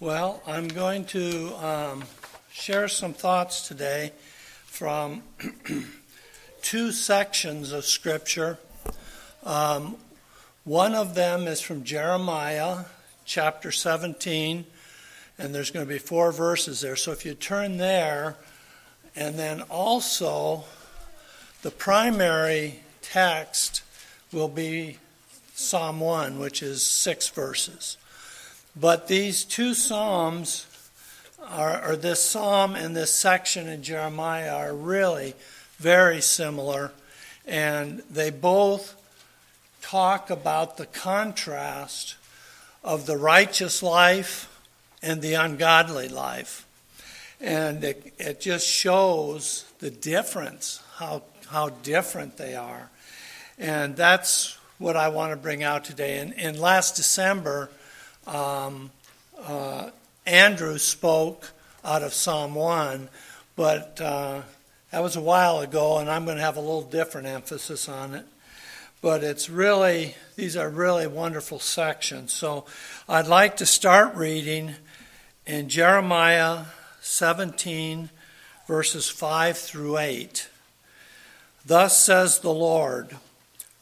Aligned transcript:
Well, 0.00 0.42
I'm 0.46 0.66
going 0.66 1.04
to 1.06 1.54
um, 1.62 2.04
share 2.50 2.88
some 2.88 3.12
thoughts 3.12 3.68
today 3.68 4.12
from 4.64 5.22
two 6.62 6.90
sections 6.90 7.72
of 7.72 7.84
Scripture. 7.84 8.56
Um, 9.44 9.98
one 10.64 10.94
of 10.94 11.14
them 11.14 11.46
is 11.46 11.60
from 11.60 11.84
Jeremiah 11.84 12.86
chapter 13.26 13.70
17, 13.70 14.64
and 15.38 15.54
there's 15.54 15.70
going 15.70 15.84
to 15.84 15.92
be 15.92 15.98
four 15.98 16.32
verses 16.32 16.80
there. 16.80 16.96
So 16.96 17.12
if 17.12 17.26
you 17.26 17.34
turn 17.34 17.76
there, 17.76 18.36
and 19.14 19.38
then 19.38 19.60
also 19.68 20.64
the 21.60 21.70
primary 21.70 22.80
text 23.02 23.82
will 24.32 24.48
be 24.48 24.96
Psalm 25.52 26.00
1, 26.00 26.38
which 26.38 26.62
is 26.62 26.82
six 26.86 27.28
verses. 27.28 27.98
But 28.78 29.08
these 29.08 29.44
two 29.44 29.74
Psalms, 29.74 30.66
are, 31.44 31.90
or 31.90 31.96
this 31.96 32.22
Psalm 32.22 32.74
and 32.74 32.94
this 32.94 33.10
section 33.10 33.68
in 33.68 33.82
Jeremiah, 33.82 34.54
are 34.54 34.74
really 34.74 35.34
very 35.78 36.20
similar, 36.20 36.92
and 37.46 38.02
they 38.10 38.30
both 38.30 38.94
talk 39.82 40.30
about 40.30 40.76
the 40.76 40.86
contrast 40.86 42.16
of 42.84 43.06
the 43.06 43.16
righteous 43.16 43.82
life 43.82 44.46
and 45.02 45.20
the 45.20 45.34
ungodly 45.34 46.08
life. 46.08 46.66
And 47.40 47.82
it, 47.82 48.12
it 48.18 48.40
just 48.40 48.68
shows 48.68 49.64
the 49.78 49.90
difference, 49.90 50.82
how, 50.96 51.22
how 51.48 51.70
different 51.70 52.36
they 52.36 52.54
are. 52.54 52.90
And 53.58 53.96
that's 53.96 54.58
what 54.78 54.96
I 54.96 55.08
want 55.08 55.32
to 55.32 55.36
bring 55.36 55.62
out 55.62 55.84
today. 55.84 56.18
And, 56.18 56.34
and 56.38 56.58
last 56.58 56.96
December, 56.96 57.70
um, 58.30 58.90
uh, 59.42 59.90
Andrew 60.24 60.78
spoke 60.78 61.50
out 61.84 62.02
of 62.02 62.14
Psalm 62.14 62.54
1, 62.54 63.08
but 63.56 64.00
uh, 64.00 64.42
that 64.92 65.02
was 65.02 65.16
a 65.16 65.20
while 65.20 65.60
ago, 65.60 65.98
and 65.98 66.08
I'm 66.08 66.24
going 66.24 66.36
to 66.36 66.42
have 66.42 66.56
a 66.56 66.60
little 66.60 66.82
different 66.82 67.26
emphasis 67.26 67.88
on 67.88 68.14
it. 68.14 68.26
But 69.02 69.24
it's 69.24 69.50
really, 69.50 70.14
these 70.36 70.56
are 70.56 70.68
really 70.68 71.06
wonderful 71.06 71.58
sections. 71.58 72.32
So 72.32 72.66
I'd 73.08 73.26
like 73.26 73.56
to 73.56 73.66
start 73.66 74.14
reading 74.14 74.74
in 75.46 75.68
Jeremiah 75.68 76.66
17, 77.00 78.10
verses 78.66 79.08
5 79.08 79.56
through 79.56 79.98
8. 79.98 80.48
Thus 81.64 81.96
says 81.96 82.38
the 82.38 82.52
Lord 82.52 83.16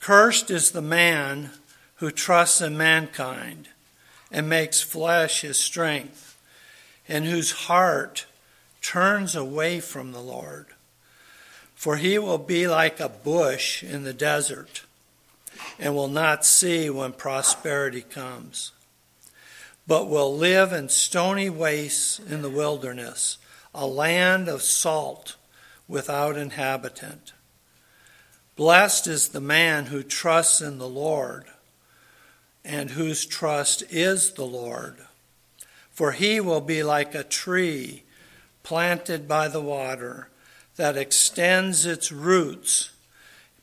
Cursed 0.01 0.51
is 0.51 0.71
the 0.71 0.81
man 0.81 1.51
who 1.97 2.11
trusts 2.11 2.61
in 2.61 2.79
mankind 2.79 3.69
and 4.31 4.49
makes 4.49 4.81
flesh 4.81 5.41
his 5.41 5.59
strength, 5.59 6.37
and 7.09 7.25
whose 7.25 7.53
heart 7.53 8.27
turns 8.83 9.35
away 9.35 9.81
from 9.81 10.13
the 10.13 10.21
Lord. 10.21 10.67
For 11.75 11.97
he 11.97 12.19
will 12.19 12.39
be 12.39 12.67
like 12.67 13.01
a 13.01 13.09
bush 13.09 13.83
in 13.83 14.03
the 14.03 14.13
desert, 14.13 14.83
and 15.79 15.95
will 15.95 16.09
not 16.09 16.45
see 16.45 16.91
when 16.91 17.13
prosperity 17.13 18.03
comes, 18.03 18.73
but 19.87 20.09
will 20.09 20.37
live 20.37 20.73
in 20.73 20.89
stony 20.89 21.49
wastes 21.49 22.19
in 22.19 22.43
the 22.43 22.51
wilderness, 22.51 23.39
a 23.75 23.87
land 23.87 24.49
of 24.49 24.63
salt 24.63 25.37
without 25.87 26.37
inhabitant. 26.37 27.33
Blessed 28.57 29.07
is 29.07 29.29
the 29.29 29.41
man 29.41 29.87
who 29.87 30.03
trusts 30.03 30.61
in 30.61 30.79
the 30.79 30.89
Lord 30.89 31.45
and 32.69 32.91
whose 32.91 33.25
trust 33.25 33.83
is 33.89 34.35
the 34.35 34.45
Lord. 34.45 34.99
For 35.91 36.13
he 36.13 36.39
will 36.39 36.61
be 36.61 36.83
like 36.83 37.15
a 37.15 37.25
tree 37.25 38.05
planted 38.63 39.27
by 39.27 39.49
the 39.49 39.63
water 39.63 40.29
that 40.77 40.95
extends 40.95 41.87
its 41.87 42.13
roots 42.13 42.91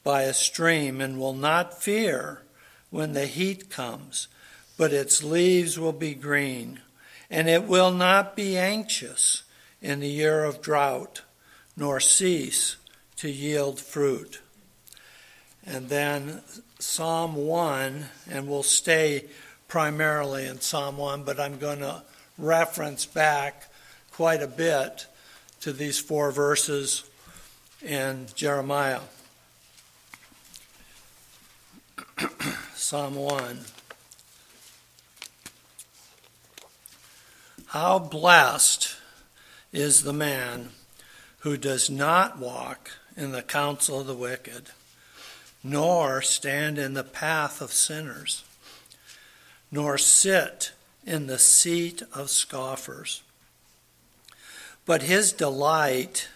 by 0.03 0.23
a 0.23 0.33
stream 0.33 1.01
and 1.01 1.19
will 1.19 1.35
not 1.35 1.81
fear 1.81 2.41
when 2.89 3.13
the 3.13 3.27
heat 3.27 3.69
comes, 3.69 4.27
but 4.75 4.91
its 4.91 5.23
leaves 5.23 5.77
will 5.79 5.93
be 5.93 6.15
green, 6.15 6.81
and 7.29 7.47
it 7.47 7.65
will 7.65 7.91
not 7.91 8.35
be 8.35 8.57
anxious 8.57 9.43
in 9.81 9.99
the 9.99 10.09
year 10.09 10.43
of 10.43 10.63
drought, 10.63 11.21
nor 11.77 11.99
cease 11.99 12.77
to 13.17 13.29
yield 13.29 13.79
fruit. 13.79 14.41
And 15.63 15.89
then 15.89 16.41
Psalm 16.79 17.35
1, 17.35 18.05
and 18.29 18.49
we'll 18.49 18.61
stay 18.61 19.25
primarily 19.67 20.45
in 20.45 20.59
Psalm 20.59 20.97
1, 20.97 21.23
but 21.23 21.39
I'm 21.39 21.57
going 21.57 21.79
to 21.79 22.03
reference 22.37 23.05
back 23.05 23.71
quite 24.11 24.41
a 24.41 24.47
bit 24.47 25.07
to 25.61 25.71
these 25.71 25.99
four 25.99 26.31
verses 26.31 27.09
in 27.81 28.27
Jeremiah. 28.35 28.99
Psalm 32.75 33.15
1. 33.15 33.59
How 37.67 37.99
blessed 37.99 38.95
is 39.71 40.03
the 40.03 40.13
man 40.13 40.69
who 41.39 41.55
does 41.55 41.89
not 41.89 42.37
walk 42.37 42.91
in 43.15 43.31
the 43.31 43.41
counsel 43.41 44.01
of 44.01 44.07
the 44.07 44.15
wicked 44.15 44.71
nor 45.67 46.21
stand 46.21 46.77
in 46.77 46.93
the 46.93 47.03
path 47.03 47.59
of 47.59 47.73
sinners, 47.73 48.43
nor 49.71 49.97
sit 49.97 50.73
in 51.07 51.25
the 51.25 51.39
seat 51.39 52.03
of 52.13 52.29
scoffers. 52.29 53.23
But 54.85 55.01
his 55.01 55.31
delight 55.31 56.29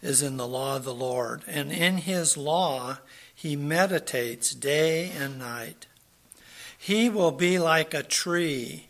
is 0.00 0.22
in 0.22 0.38
the 0.38 0.48
law 0.48 0.76
of 0.76 0.84
the 0.84 0.94
Lord, 0.94 1.42
and 1.46 1.70
in 1.70 1.98
his 1.98 2.38
law 2.38 2.96
he 3.34 3.54
meditates 3.54 4.54
day 4.54 5.10
and 5.10 5.38
night. 5.38 5.86
He 6.78 7.10
will 7.10 7.32
be 7.32 7.58
like 7.58 7.92
a 7.92 8.02
tree 8.02 8.86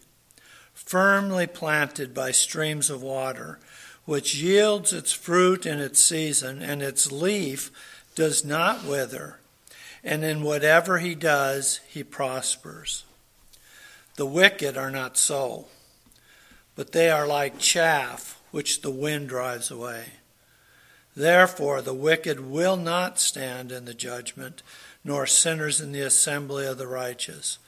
firmly 0.73 1.49
planted 1.49 2.15
by 2.15 2.31
streams 2.31 2.91
of 2.91 3.03
water, 3.03 3.59
which 4.05 4.37
yields 4.37 4.93
its 4.93 5.12
fruit 5.12 5.67
in 5.67 5.81
its 5.81 6.01
season, 6.01 6.62
and 6.62 6.81
its 6.81 7.11
leaf 7.11 7.73
does 8.15 8.45
not 8.45 8.85
wither 8.85 9.39
and 10.04 10.22
in 10.22 10.42
whatever 10.42 10.98
he 10.98 11.15
does, 11.15 11.81
he 11.88 12.04
prospers. 12.04 13.04
The 14.16 14.26
wicked 14.26 14.76
are 14.76 14.91
not 14.91 15.16
so, 15.16 15.66
but 16.76 16.92
they 16.92 17.10
are 17.10 17.26
like 17.26 17.59
chaff 17.59 18.38
which 18.50 18.82
the 18.82 18.91
wind 18.91 19.28
drives 19.28 19.70
away. 19.70 20.04
Therefore, 21.16 21.81
the 21.81 21.94
wicked 21.94 22.41
will 22.41 22.76
not 22.76 23.19
stand 23.19 23.72
in 23.72 23.87
the 23.87 23.94
judgment, 23.94 24.62
nor 25.03 25.26
sinners 25.26 25.81
in 25.81 25.93
the 25.93 26.03
assembly 26.03 26.66
of 26.66 26.76
the 26.76 26.87
righteous. 26.87 27.59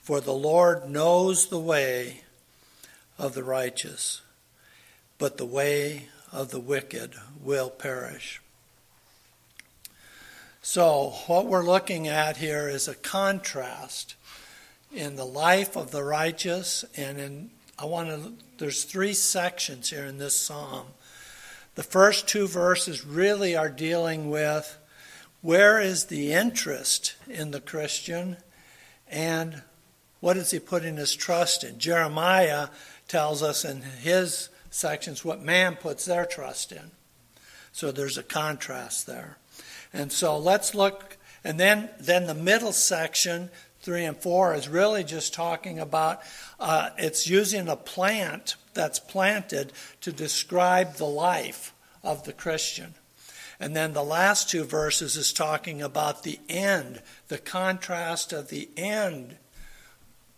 For 0.00 0.20
the 0.20 0.32
Lord 0.32 0.88
knows 0.88 1.48
the 1.48 1.60
way 1.60 2.22
of 3.18 3.34
the 3.34 3.44
righteous, 3.44 4.22
but 5.18 5.36
the 5.36 5.46
way 5.46 6.08
of 6.32 6.50
the 6.50 6.60
wicked 6.60 7.14
will 7.42 7.70
perish. 7.70 8.40
So, 10.66 11.12
what 11.26 11.44
we're 11.44 11.62
looking 11.62 12.08
at 12.08 12.38
here 12.38 12.70
is 12.70 12.88
a 12.88 12.94
contrast 12.94 14.14
in 14.90 15.16
the 15.16 15.26
life 15.26 15.76
of 15.76 15.90
the 15.90 16.02
righteous, 16.02 16.86
and 16.96 17.20
in 17.20 17.50
I 17.78 17.84
want 17.84 18.08
to. 18.08 18.32
There's 18.56 18.84
three 18.84 19.12
sections 19.12 19.90
here 19.90 20.06
in 20.06 20.16
this 20.16 20.34
psalm. 20.34 20.86
The 21.74 21.82
first 21.82 22.26
two 22.26 22.48
verses 22.48 23.04
really 23.04 23.54
are 23.54 23.68
dealing 23.68 24.30
with 24.30 24.78
where 25.42 25.78
is 25.78 26.06
the 26.06 26.32
interest 26.32 27.14
in 27.28 27.50
the 27.50 27.60
Christian, 27.60 28.38
and 29.06 29.60
what 30.20 30.38
is 30.38 30.50
he 30.50 30.60
putting 30.60 30.96
his 30.96 31.14
trust 31.14 31.62
in. 31.62 31.78
Jeremiah 31.78 32.68
tells 33.06 33.42
us 33.42 33.66
in 33.66 33.82
his 33.82 34.48
sections 34.70 35.26
what 35.26 35.42
man 35.42 35.76
puts 35.76 36.06
their 36.06 36.24
trust 36.24 36.72
in. 36.72 36.90
So 37.70 37.92
there's 37.92 38.16
a 38.16 38.22
contrast 38.22 39.06
there. 39.06 39.36
And 39.94 40.10
so 40.10 40.36
let's 40.36 40.74
look, 40.74 41.16
and 41.44 41.58
then, 41.58 41.88
then 42.00 42.26
the 42.26 42.34
middle 42.34 42.72
section, 42.72 43.48
three 43.80 44.04
and 44.04 44.16
four, 44.16 44.52
is 44.52 44.68
really 44.68 45.04
just 45.04 45.32
talking 45.32 45.78
about 45.78 46.20
uh, 46.58 46.90
it's 46.98 47.28
using 47.28 47.68
a 47.68 47.76
plant 47.76 48.56
that's 48.74 48.98
planted 48.98 49.72
to 50.00 50.12
describe 50.12 50.96
the 50.96 51.06
life 51.06 51.72
of 52.02 52.24
the 52.24 52.32
Christian. 52.32 52.94
And 53.60 53.76
then 53.76 53.92
the 53.92 54.02
last 54.02 54.50
two 54.50 54.64
verses 54.64 55.14
is 55.14 55.32
talking 55.32 55.80
about 55.80 56.24
the 56.24 56.40
end, 56.48 57.00
the 57.28 57.38
contrast 57.38 58.32
of 58.32 58.48
the 58.48 58.68
end 58.76 59.36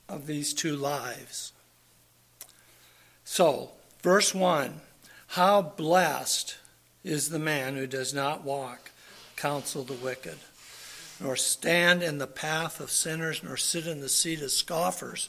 of 0.07 0.27
these 0.27 0.53
two 0.53 0.77
lives. 0.77 1.53
So, 3.25 3.71
verse 4.03 4.35
1 4.35 4.83
How 5.29 5.63
blessed 5.63 6.59
is 7.03 7.31
the 7.31 7.39
man 7.39 7.77
who 7.77 7.87
does 7.87 8.13
not 8.13 8.45
walk 8.45 8.91
counsel 9.37 9.85
the 9.85 9.93
wicked, 9.93 10.39
nor 11.21 11.37
stand 11.37 12.03
in 12.03 12.19
the 12.19 12.27
path 12.27 12.81
of 12.81 12.91
sinners, 12.91 13.43
nor 13.43 13.57
sit 13.57 13.87
in 13.87 14.01
the 14.01 14.09
seat 14.09 14.43
of 14.43 14.51
scoffers. 14.51 15.29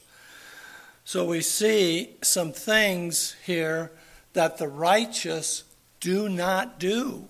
So 1.04 1.24
we 1.24 1.40
see 1.40 2.16
some 2.22 2.52
things 2.52 3.36
here 3.44 3.92
that 4.32 4.58
the 4.58 4.68
righteous 4.68 5.64
do 6.00 6.28
not 6.28 6.78
do. 6.78 7.28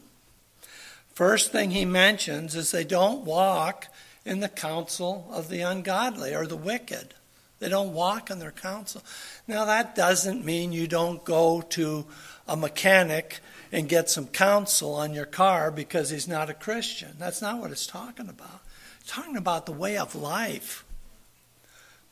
First 1.14 1.52
thing 1.52 1.70
he 1.70 1.84
mentions 1.84 2.54
is 2.54 2.70
they 2.70 2.84
don't 2.84 3.24
walk 3.24 3.86
in 4.24 4.40
the 4.40 4.48
counsel 4.48 5.28
of 5.32 5.48
the 5.48 5.62
ungodly 5.62 6.34
or 6.34 6.46
the 6.46 6.56
wicked. 6.56 7.14
They 7.60 7.68
don't 7.68 7.92
walk 7.92 8.30
in 8.30 8.38
their 8.38 8.52
counsel. 8.52 9.02
Now, 9.48 9.64
that 9.64 9.94
doesn't 9.94 10.44
mean 10.44 10.72
you 10.72 10.86
don't 10.86 11.24
go 11.24 11.60
to 11.70 12.06
a 12.46 12.56
mechanic 12.56 13.40
and 13.70 13.88
get 13.88 14.08
some 14.08 14.26
counsel 14.26 14.94
on 14.94 15.12
your 15.14 15.26
car 15.26 15.70
because 15.70 16.10
he's 16.10 16.28
not 16.28 16.50
a 16.50 16.54
Christian. 16.54 17.14
That's 17.18 17.42
not 17.42 17.60
what 17.60 17.70
it's 17.70 17.86
talking 17.86 18.28
about. 18.28 18.62
It's 19.00 19.10
talking 19.10 19.36
about 19.36 19.66
the 19.66 19.72
way 19.72 19.96
of 19.96 20.14
life, 20.14 20.84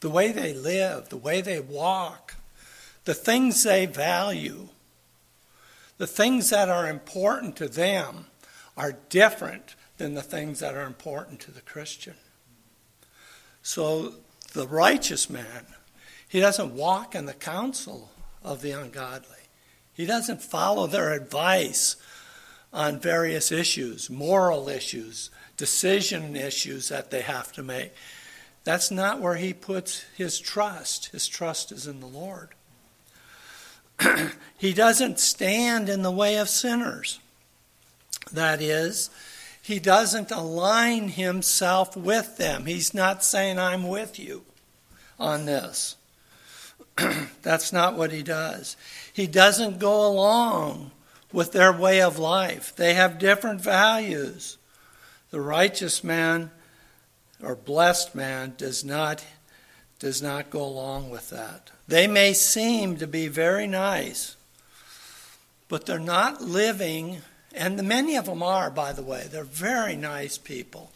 the 0.00 0.10
way 0.10 0.32
they 0.32 0.52
live, 0.52 1.08
the 1.08 1.16
way 1.16 1.40
they 1.40 1.60
walk, 1.60 2.34
the 3.04 3.14
things 3.14 3.62
they 3.62 3.86
value. 3.86 4.68
The 5.98 6.06
things 6.06 6.50
that 6.50 6.68
are 6.68 6.88
important 6.88 7.56
to 7.56 7.68
them 7.68 8.26
are 8.76 8.98
different 9.08 9.74
than 9.96 10.14
the 10.14 10.22
things 10.22 10.60
that 10.60 10.74
are 10.74 10.84
important 10.84 11.40
to 11.40 11.50
the 11.50 11.62
Christian. 11.62 12.16
So 13.62 14.14
the 14.52 14.68
righteous 14.68 15.30
man, 15.30 15.66
he 16.28 16.40
doesn't 16.40 16.74
walk 16.74 17.14
in 17.14 17.24
the 17.24 17.32
counsel 17.32 18.10
of 18.44 18.60
the 18.60 18.72
ungodly. 18.72 19.35
He 19.96 20.04
doesn't 20.04 20.43
follow 20.43 20.87
their 20.87 21.12
advice 21.14 21.96
on 22.72 23.00
various 23.00 23.50
issues, 23.50 24.10
moral 24.10 24.69
issues, 24.69 25.31
decision 25.56 26.37
issues 26.37 26.90
that 26.90 27.10
they 27.10 27.22
have 27.22 27.50
to 27.52 27.62
make. 27.62 27.94
That's 28.64 28.90
not 28.90 29.20
where 29.20 29.37
he 29.37 29.54
puts 29.54 30.04
his 30.14 30.38
trust. 30.38 31.06
His 31.06 31.26
trust 31.26 31.72
is 31.72 31.87
in 31.87 32.00
the 32.00 32.06
Lord. 32.06 32.50
he 34.58 34.75
doesn't 34.75 35.19
stand 35.19 35.88
in 35.88 36.02
the 36.02 36.10
way 36.10 36.37
of 36.37 36.50
sinners. 36.50 37.19
That 38.31 38.60
is, 38.60 39.08
he 39.62 39.78
doesn't 39.78 40.31
align 40.31 41.08
himself 41.08 41.96
with 41.96 42.37
them. 42.37 42.66
He's 42.66 42.92
not 42.92 43.25
saying, 43.25 43.58
I'm 43.58 43.88
with 43.88 44.19
you 44.19 44.42
on 45.19 45.46
this. 45.46 45.96
That's 47.43 47.72
not 47.72 47.96
what 47.96 48.12
he 48.12 48.22
does. 48.22 48.76
He 49.12 49.26
doesn't 49.26 49.78
go 49.78 50.06
along 50.06 50.93
with 51.32 51.52
their 51.52 51.72
way 51.72 52.00
of 52.00 52.19
life. 52.19 52.75
They 52.75 52.94
have 52.94 53.19
different 53.19 53.60
values. 53.60 54.58
The 55.31 55.40
righteous 55.40 56.02
man 56.02 56.50
or 57.43 57.54
blessed 57.54 58.14
man 58.14 58.54
does 58.56 58.84
not 58.84 59.25
does 59.98 60.20
not 60.20 60.50
go 60.50 60.62
along 60.62 61.08
with 61.08 61.31
that. 61.31 61.70
They 61.88 62.06
may 62.06 62.34
seem 62.34 62.99
to 62.99 63.06
be 63.06 63.28
very 63.28 63.66
nice, 63.66 64.37
but 65.69 65.87
they're 65.87 65.99
not 65.99 66.42
living 66.42 67.22
and 67.56 67.82
many 67.88 68.16
of 68.16 68.26
them 68.26 68.42
are 68.42 68.70
by 68.70 68.92
the 68.92 69.02
way. 69.02 69.26
They're 69.31 69.44
very 69.44 69.96
nice 69.96 70.37
people. 70.37 70.92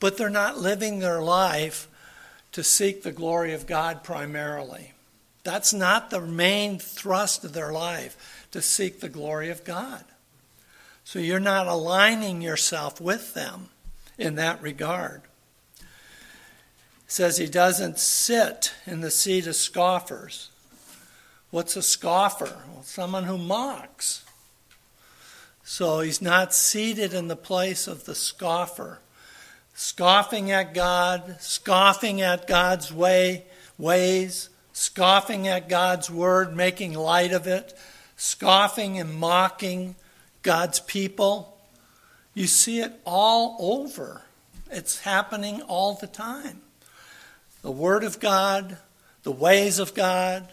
But 0.00 0.16
they're 0.16 0.28
not 0.28 0.58
living 0.58 0.98
their 0.98 1.22
life 1.22 1.88
to 2.52 2.64
seek 2.64 3.02
the 3.02 3.12
glory 3.12 3.52
of 3.52 3.66
God 3.66 4.02
primarily. 4.02 4.92
That's 5.48 5.72
not 5.72 6.10
the 6.10 6.20
main 6.20 6.78
thrust 6.78 7.42
of 7.42 7.54
their 7.54 7.72
life, 7.72 8.46
to 8.50 8.60
seek 8.60 9.00
the 9.00 9.08
glory 9.08 9.48
of 9.48 9.64
God. 9.64 10.04
So 11.04 11.20
you're 11.20 11.40
not 11.40 11.66
aligning 11.66 12.42
yourself 12.42 13.00
with 13.00 13.32
them 13.32 13.70
in 14.18 14.34
that 14.34 14.60
regard. 14.60 15.22
It 15.78 15.86
says 17.06 17.38
he 17.38 17.46
doesn't 17.46 17.98
sit 17.98 18.74
in 18.86 19.00
the 19.00 19.10
seat 19.10 19.46
of 19.46 19.56
scoffers. 19.56 20.50
What's 21.50 21.76
a 21.76 21.82
scoffer? 21.82 22.58
Well, 22.70 22.82
someone 22.82 23.24
who 23.24 23.38
mocks. 23.38 24.26
So 25.64 26.00
he's 26.00 26.20
not 26.20 26.52
seated 26.52 27.14
in 27.14 27.28
the 27.28 27.36
place 27.36 27.88
of 27.88 28.04
the 28.04 28.14
scoffer, 28.14 28.98
scoffing 29.72 30.50
at 30.50 30.74
God, 30.74 31.36
scoffing 31.40 32.20
at 32.20 32.46
God's 32.46 32.92
way, 32.92 33.46
ways, 33.78 34.50
scoffing 34.78 35.48
at 35.48 35.68
God's 35.68 36.08
word, 36.08 36.54
making 36.54 36.94
light 36.94 37.32
of 37.32 37.48
it, 37.48 37.76
scoffing 38.16 38.96
and 39.00 39.12
mocking 39.12 39.96
God's 40.42 40.78
people. 40.78 41.58
You 42.32 42.46
see 42.46 42.80
it 42.80 42.92
all 43.04 43.56
over. 43.58 44.22
It's 44.70 45.00
happening 45.00 45.62
all 45.62 45.94
the 45.94 46.06
time. 46.06 46.60
The 47.62 47.72
Word 47.72 48.04
of 48.04 48.20
God, 48.20 48.76
the 49.24 49.32
ways 49.32 49.80
of 49.80 49.94
God, 49.94 50.52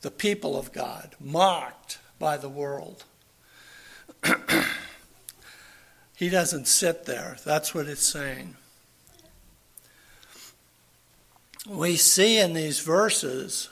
the 0.00 0.10
people 0.10 0.58
of 0.58 0.72
God, 0.72 1.14
mocked 1.20 1.98
by 2.18 2.36
the 2.36 2.48
world. 2.48 3.04
he 6.16 6.28
doesn't 6.28 6.66
sit 6.66 7.04
there. 7.04 7.36
That's 7.44 7.72
what 7.72 7.86
it's 7.86 8.04
saying 8.04 8.56
we 11.68 11.96
see 11.96 12.38
in 12.38 12.52
these 12.52 12.80
verses 12.80 13.68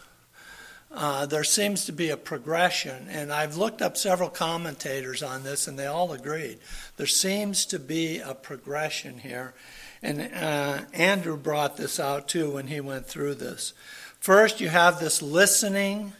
uh, 0.95 1.25
there 1.25 1.45
seems 1.45 1.87
to 1.87 1.93
be 1.93 2.11
a 2.11 2.17
progression, 2.17 3.09
and 3.09 3.33
I've 3.33 3.57
looked 3.57 3.81
up 3.81 3.97
several 3.97 4.29
commentators 4.29 5.23
on 5.23 5.43
this, 5.43 5.67
and 5.67 5.79
they 5.79 5.87
all 5.87 6.13
agreed. 6.13 6.59
There 6.99 7.07
seems 7.07 7.65
to 7.67 7.79
be 7.79 8.19
a 8.19 8.35
progression 8.35 9.19
here, 9.19 9.55
and 10.03 10.21
uh, 10.35 10.81
Andrew 10.93 11.39
brought 11.39 11.79
this 11.79 11.99
out 11.99 12.29
too 12.29 12.51
when 12.51 12.67
he 12.67 12.81
went 12.81 13.07
through 13.07 13.37
this. 13.37 13.73
First, 14.21 14.61
you 14.61 14.69
have 14.69 15.01
this 15.01 15.23
listening 15.23 16.13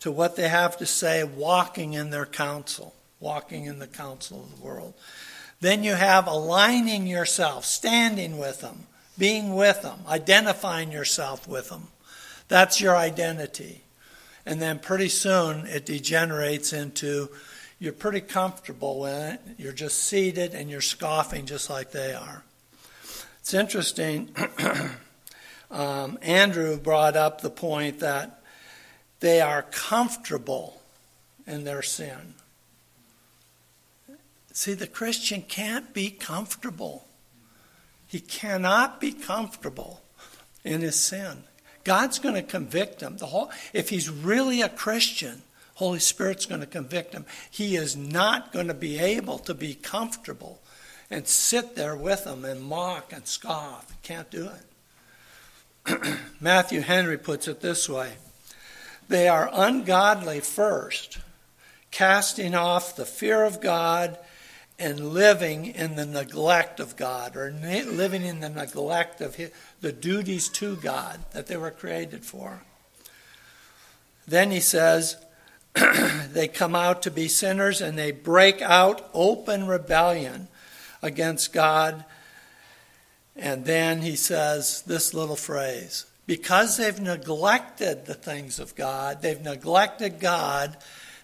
to 0.00 0.12
what 0.12 0.36
they 0.36 0.48
have 0.48 0.76
to 0.78 0.86
say, 0.86 1.24
walking 1.24 1.94
in 1.94 2.10
their 2.10 2.26
counsel, 2.26 2.94
walking 3.18 3.64
in 3.64 3.78
the 3.78 3.86
counsel 3.86 4.42
of 4.42 4.58
the 4.58 4.64
world. 4.64 4.92
Then 5.60 5.84
you 5.84 5.94
have 5.94 6.26
aligning 6.26 7.06
yourself, 7.06 7.64
standing 7.64 8.36
with 8.36 8.60
them, 8.60 8.88
being 9.18 9.54
with 9.54 9.82
them, 9.82 10.00
identifying 10.08 10.92
yourself 10.92 11.46
with 11.46 11.68
them. 11.68 11.88
That's 12.48 12.80
your 12.80 12.96
identity. 12.96 13.82
And 14.44 14.60
then 14.60 14.78
pretty 14.78 15.08
soon 15.08 15.66
it 15.66 15.86
degenerates 15.86 16.72
into 16.72 17.30
you're 17.78 17.92
pretty 17.92 18.20
comfortable 18.20 19.06
in 19.06 19.34
it. 19.34 19.40
You're 19.58 19.72
just 19.72 20.04
seated 20.04 20.54
and 20.54 20.70
you're 20.70 20.80
scoffing 20.80 21.46
just 21.46 21.68
like 21.68 21.90
they 21.90 22.14
are. 22.14 22.44
It's 23.40 23.54
interesting. 23.54 24.34
um, 25.70 26.16
Andrew 26.22 26.76
brought 26.76 27.16
up 27.16 27.40
the 27.40 27.50
point 27.50 27.98
that 27.98 28.40
they 29.18 29.40
are 29.40 29.62
comfortable 29.62 30.80
in 31.46 31.64
their 31.64 31.82
sin. 31.82 32.34
See, 34.52 34.74
the 34.74 34.86
Christian 34.86 35.42
can't 35.42 35.92
be 35.92 36.10
comfortable. 36.10 37.06
He 38.12 38.20
cannot 38.20 39.00
be 39.00 39.10
comfortable 39.10 40.02
in 40.64 40.82
his 40.82 40.96
sin. 40.96 41.44
God's 41.82 42.18
going 42.18 42.34
to 42.34 42.42
convict 42.42 43.00
him. 43.00 43.16
The 43.16 43.24
whole, 43.24 43.50
if 43.72 43.88
he's 43.88 44.10
really 44.10 44.60
a 44.60 44.68
Christian, 44.68 45.40
Holy 45.76 45.98
Spirit's 45.98 46.44
going 46.44 46.60
to 46.60 46.66
convict 46.66 47.14
him. 47.14 47.24
He 47.50 47.74
is 47.74 47.96
not 47.96 48.52
going 48.52 48.66
to 48.68 48.74
be 48.74 48.98
able 48.98 49.38
to 49.38 49.54
be 49.54 49.72
comfortable 49.72 50.60
and 51.10 51.26
sit 51.26 51.74
there 51.74 51.96
with 51.96 52.24
them 52.24 52.44
and 52.44 52.60
mock 52.60 53.14
and 53.14 53.26
scoff. 53.26 53.96
Can't 54.02 54.30
do 54.30 54.50
it. 55.86 56.18
Matthew 56.38 56.82
Henry 56.82 57.16
puts 57.16 57.48
it 57.48 57.62
this 57.62 57.88
way 57.88 58.12
They 59.08 59.26
are 59.26 59.48
ungodly 59.50 60.40
first, 60.40 61.16
casting 61.90 62.54
off 62.54 62.94
the 62.94 63.06
fear 63.06 63.42
of 63.42 63.62
God 63.62 64.18
and 64.82 65.14
living 65.14 65.66
in 65.66 65.94
the 65.94 66.04
neglect 66.04 66.80
of 66.80 66.96
God 66.96 67.36
or 67.36 67.52
living 67.52 68.24
in 68.24 68.40
the 68.40 68.48
neglect 68.48 69.20
of 69.20 69.36
his, 69.36 69.52
the 69.80 69.92
duties 69.92 70.48
to 70.48 70.74
God 70.74 71.20
that 71.30 71.46
they 71.46 71.56
were 71.56 71.70
created 71.70 72.24
for. 72.24 72.64
Then 74.26 74.50
he 74.50 74.58
says, 74.58 75.16
they 75.74 76.48
come 76.48 76.74
out 76.74 77.02
to 77.02 77.12
be 77.12 77.28
sinners 77.28 77.80
and 77.80 77.96
they 77.96 78.10
break 78.10 78.60
out 78.60 79.08
open 79.14 79.68
rebellion 79.68 80.48
against 81.00 81.52
God. 81.52 82.04
And 83.36 83.64
then 83.64 84.02
he 84.02 84.16
says 84.16 84.82
this 84.82 85.14
little 85.14 85.36
phrase 85.36 86.06
because 86.26 86.76
they've 86.76 87.00
neglected 87.00 88.06
the 88.06 88.14
things 88.14 88.58
of 88.58 88.74
God, 88.74 89.22
they've 89.22 89.40
neglected 89.40 90.18
God, 90.18 90.76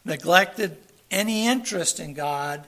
neglected 0.04 0.76
any 1.10 1.46
interest 1.48 1.98
in 1.98 2.14
God 2.14 2.64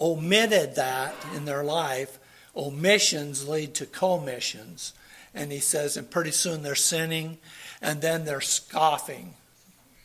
omitted 0.00 0.74
that 0.76 1.14
in 1.34 1.44
their 1.44 1.64
life, 1.64 2.18
omissions 2.56 3.48
lead 3.48 3.74
to 3.74 3.86
commissions. 3.86 4.92
And 5.34 5.52
he 5.52 5.60
says, 5.60 5.96
and 5.96 6.10
pretty 6.10 6.30
soon 6.30 6.62
they're 6.62 6.74
sinning, 6.74 7.38
and 7.80 8.00
then 8.00 8.24
they're 8.24 8.40
scoffing, 8.40 9.34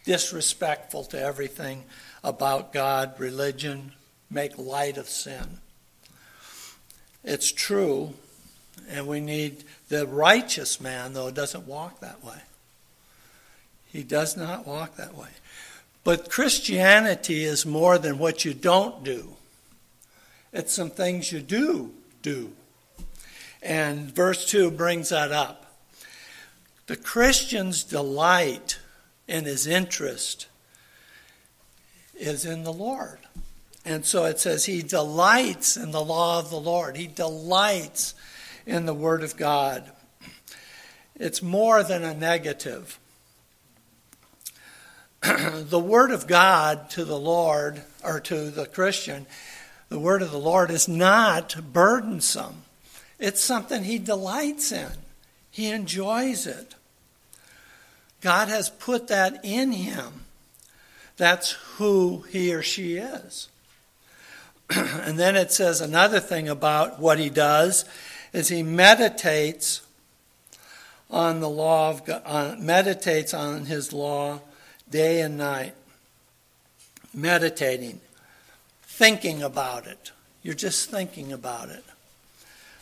disrespectful 0.06 1.06
to 1.06 1.20
everything 1.20 1.84
about 2.24 2.74
God, 2.74 3.20
religion, 3.20 3.94
make 4.30 4.58
light 4.58 4.98
of 4.98 5.10
sin. 5.10 5.60
It's 7.24 7.52
true, 7.52 8.14
and 8.90 9.08
we 9.08 9.22
need 9.22 9.64
the 9.90 10.06
righteous 10.06 10.82
man, 10.82 11.14
though, 11.14 11.32
doesn't 11.32 11.68
walk 11.68 12.00
that 12.00 12.24
way. 12.24 12.42
He 13.86 14.04
does 14.04 14.36
not 14.36 14.68
walk 14.68 14.96
that 14.98 15.16
way. 15.16 15.30
But 16.04 16.30
Christianity 16.30 17.44
is 17.44 17.66
more 17.66 17.98
than 17.98 18.18
what 18.18 18.44
you 18.44 18.54
don't 18.54 19.04
do. 19.04 19.36
It's 20.54 20.72
some 20.72 20.92
things 20.92 21.32
you 21.32 21.40
do 21.40 21.92
do. 22.22 22.54
And 23.62 24.14
verse 24.14 24.50
2 24.50 24.72
brings 24.72 25.10
that 25.10 25.32
up. 25.32 25.66
The 26.88 26.96
Christian's 26.96 27.84
delight 27.84 28.80
and 29.28 29.46
his 29.46 29.66
interest 29.66 30.48
is 32.16 32.46
in 32.46 32.64
the 32.64 32.74
Lord. 32.74 33.20
And 33.86 34.06
so 34.06 34.26
it 34.26 34.40
says 34.40 34.66
he 34.66 34.82
delights 34.82 35.76
in 35.76 35.92
the 35.92 36.04
law 36.04 36.40
of 36.40 36.50
the 36.50 36.60
Lord. 36.60 36.98
He 36.98 37.08
delights 37.08 38.14
in 38.66 38.86
the 38.86 38.94
Word 38.94 39.24
of 39.24 39.36
God. 39.36 39.92
It's 41.16 41.42
more 41.42 41.84
than 41.84 42.04
a 42.04 42.14
negative. 42.14 43.00
the 45.22 45.80
Word 45.80 46.12
of 46.12 46.28
God 46.28 46.90
to 46.92 47.06
the 47.06 47.20
Lord, 47.20 47.84
or 48.04 48.20
to 48.22 48.50
the 48.52 48.66
Christian, 48.66 49.26
the 49.94 50.00
Word 50.00 50.24
of 50.24 50.32
the 50.32 50.40
Lord 50.40 50.72
is 50.72 50.88
not 50.88 51.56
burdensome. 51.72 52.64
It's 53.20 53.40
something 53.40 53.84
he 53.84 54.00
delights 54.00 54.72
in, 54.72 54.90
he 55.52 55.70
enjoys 55.70 56.48
it. 56.48 56.74
God 58.20 58.48
has 58.48 58.72
put 58.72 59.10
that 59.10 59.40
in 59.44 59.72
him. 59.72 60.22
That's 61.16 61.52
who 61.78 62.26
he 62.32 62.52
or 62.56 62.64
she 62.64 62.96
is. 62.96 63.50
and 64.72 65.20
then 65.20 65.36
it 65.36 65.52
says 65.52 65.80
another 65.80 66.20
thing 66.20 66.50
about 66.50 67.00
what 67.00 67.20
he 67.20 67.30
does 67.30 67.86
is 68.34 68.48
he 68.48 68.64
meditates 68.64 69.82
on 71.12 71.40
the 71.40 71.50
law 71.50 71.92
of 71.92 72.04
God, 72.04 72.58
meditates 72.60 73.32
on 73.32 73.66
his 73.66 73.94
law 73.94 74.42
day 74.90 75.22
and 75.22 75.38
night. 75.38 75.76
Meditating, 77.14 78.02
thinking 78.94 79.42
about 79.42 79.88
it. 79.88 80.12
You're 80.42 80.54
just 80.54 80.90
thinking 80.90 81.32
about 81.32 81.70
it. 81.70 81.84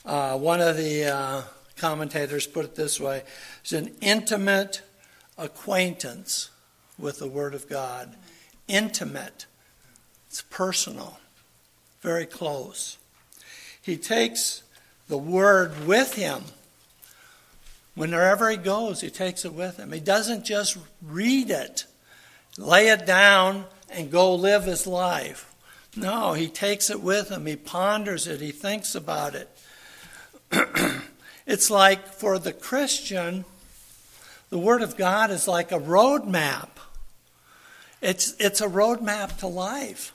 Uh, 0.06 0.38
one 0.38 0.62
of 0.62 0.78
the 0.78 1.06
uh, 1.06 1.42
commentators 1.78 2.48
put 2.48 2.66
it 2.66 2.76
this 2.76 3.00
way 3.00 3.24
it's 3.62 3.74
an 3.74 3.96
intimate 4.02 4.82
acquaintance 5.38 6.50
with 6.98 7.20
the 7.20 7.28
Word 7.28 7.54
of 7.54 7.70
God. 7.70 8.16
Intimate, 8.68 9.46
it's 10.28 10.42
personal 10.42 11.18
very 12.02 12.26
close. 12.26 12.98
He 13.82 13.96
takes 13.96 14.64
the 15.08 15.18
word 15.18 15.88
with 15.88 16.16
him. 16.16 16.44
Whenever 17.96 18.50
he 18.50 18.58
goes, 18.58 19.02
he 19.02 19.10
takes 19.10 19.46
it 19.46 19.54
with 19.54 19.78
him. 19.78 19.92
He 19.92 20.00
doesn't 20.00 20.46
just 20.46 20.78
read 21.02 21.50
it, 21.50 21.86
lay 22.58 22.88
it 22.88 23.06
down, 23.06 23.66
and 23.90 24.12
go 24.12 24.34
live 24.34 24.64
his 24.64 24.88
life. 24.88 25.51
No, 25.96 26.34
he 26.34 26.48
takes 26.48 26.90
it 26.90 27.02
with 27.02 27.30
him. 27.30 27.46
He 27.46 27.56
ponders 27.56 28.28
it. 28.28 28.40
He 28.40 28.52
thinks 28.52 28.96
about 28.96 29.36
it. 29.36 29.50
it's 31.46 31.70
like 31.70 32.08
for 32.08 32.40
the 32.40 32.54
Christian, 32.54 33.46
the 34.50 34.58
Word 34.58 34.82
of 34.82 34.98
God 34.98 35.32
is 35.32 35.48
like 35.48 35.72
a 35.72 35.80
road 35.80 36.26
map. 36.26 36.80
It's, 38.02 38.36
it's 38.40 38.62
a 38.62 38.68
road 38.68 39.02
map 39.02 39.38
to 39.40 39.48
life. 39.48 40.14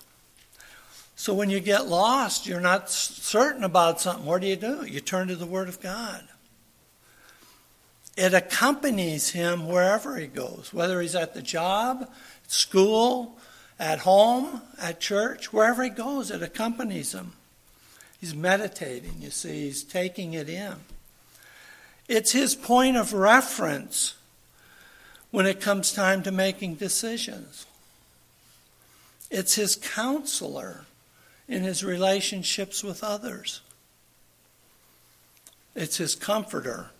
So 1.14 1.32
when 1.32 1.48
you 1.50 1.60
get 1.60 1.86
lost, 1.86 2.46
you're 2.46 2.60
not 2.60 2.90
certain 2.90 3.64
about 3.64 4.00
something, 4.00 4.26
what 4.26 4.42
do 4.42 4.46
you 4.46 4.56
do? 4.56 4.84
You 4.84 5.00
turn 5.00 5.28
to 5.28 5.36
the 5.36 5.46
Word 5.46 5.68
of 5.68 5.80
God. 5.80 6.22
It 8.16 8.32
accompanies 8.32 9.30
him 9.30 9.68
wherever 9.68 10.16
he 10.16 10.26
goes, 10.26 10.70
whether 10.72 11.00
he's 11.00 11.14
at 11.14 11.34
the 11.34 11.42
job, 11.42 12.10
school, 12.48 13.35
at 13.78 14.00
home, 14.00 14.62
at 14.80 15.00
church, 15.00 15.52
wherever 15.52 15.82
he 15.82 15.90
goes, 15.90 16.30
it 16.30 16.42
accompanies 16.42 17.12
him. 17.12 17.32
He's 18.20 18.34
meditating, 18.34 19.16
you 19.20 19.30
see, 19.30 19.64
he's 19.64 19.82
taking 19.82 20.32
it 20.32 20.48
in. 20.48 20.74
It's 22.08 22.32
his 22.32 22.54
point 22.54 22.96
of 22.96 23.12
reference 23.12 24.14
when 25.30 25.46
it 25.46 25.60
comes 25.60 25.92
time 25.92 26.22
to 26.22 26.30
making 26.30 26.76
decisions. 26.76 27.66
It's 29.30 29.56
his 29.56 29.76
counselor 29.76 30.84
in 31.48 31.62
his 31.62 31.84
relationships 31.84 32.82
with 32.82 33.04
others. 33.04 33.60
It's 35.74 35.98
his 35.98 36.14
comforter 36.14 36.90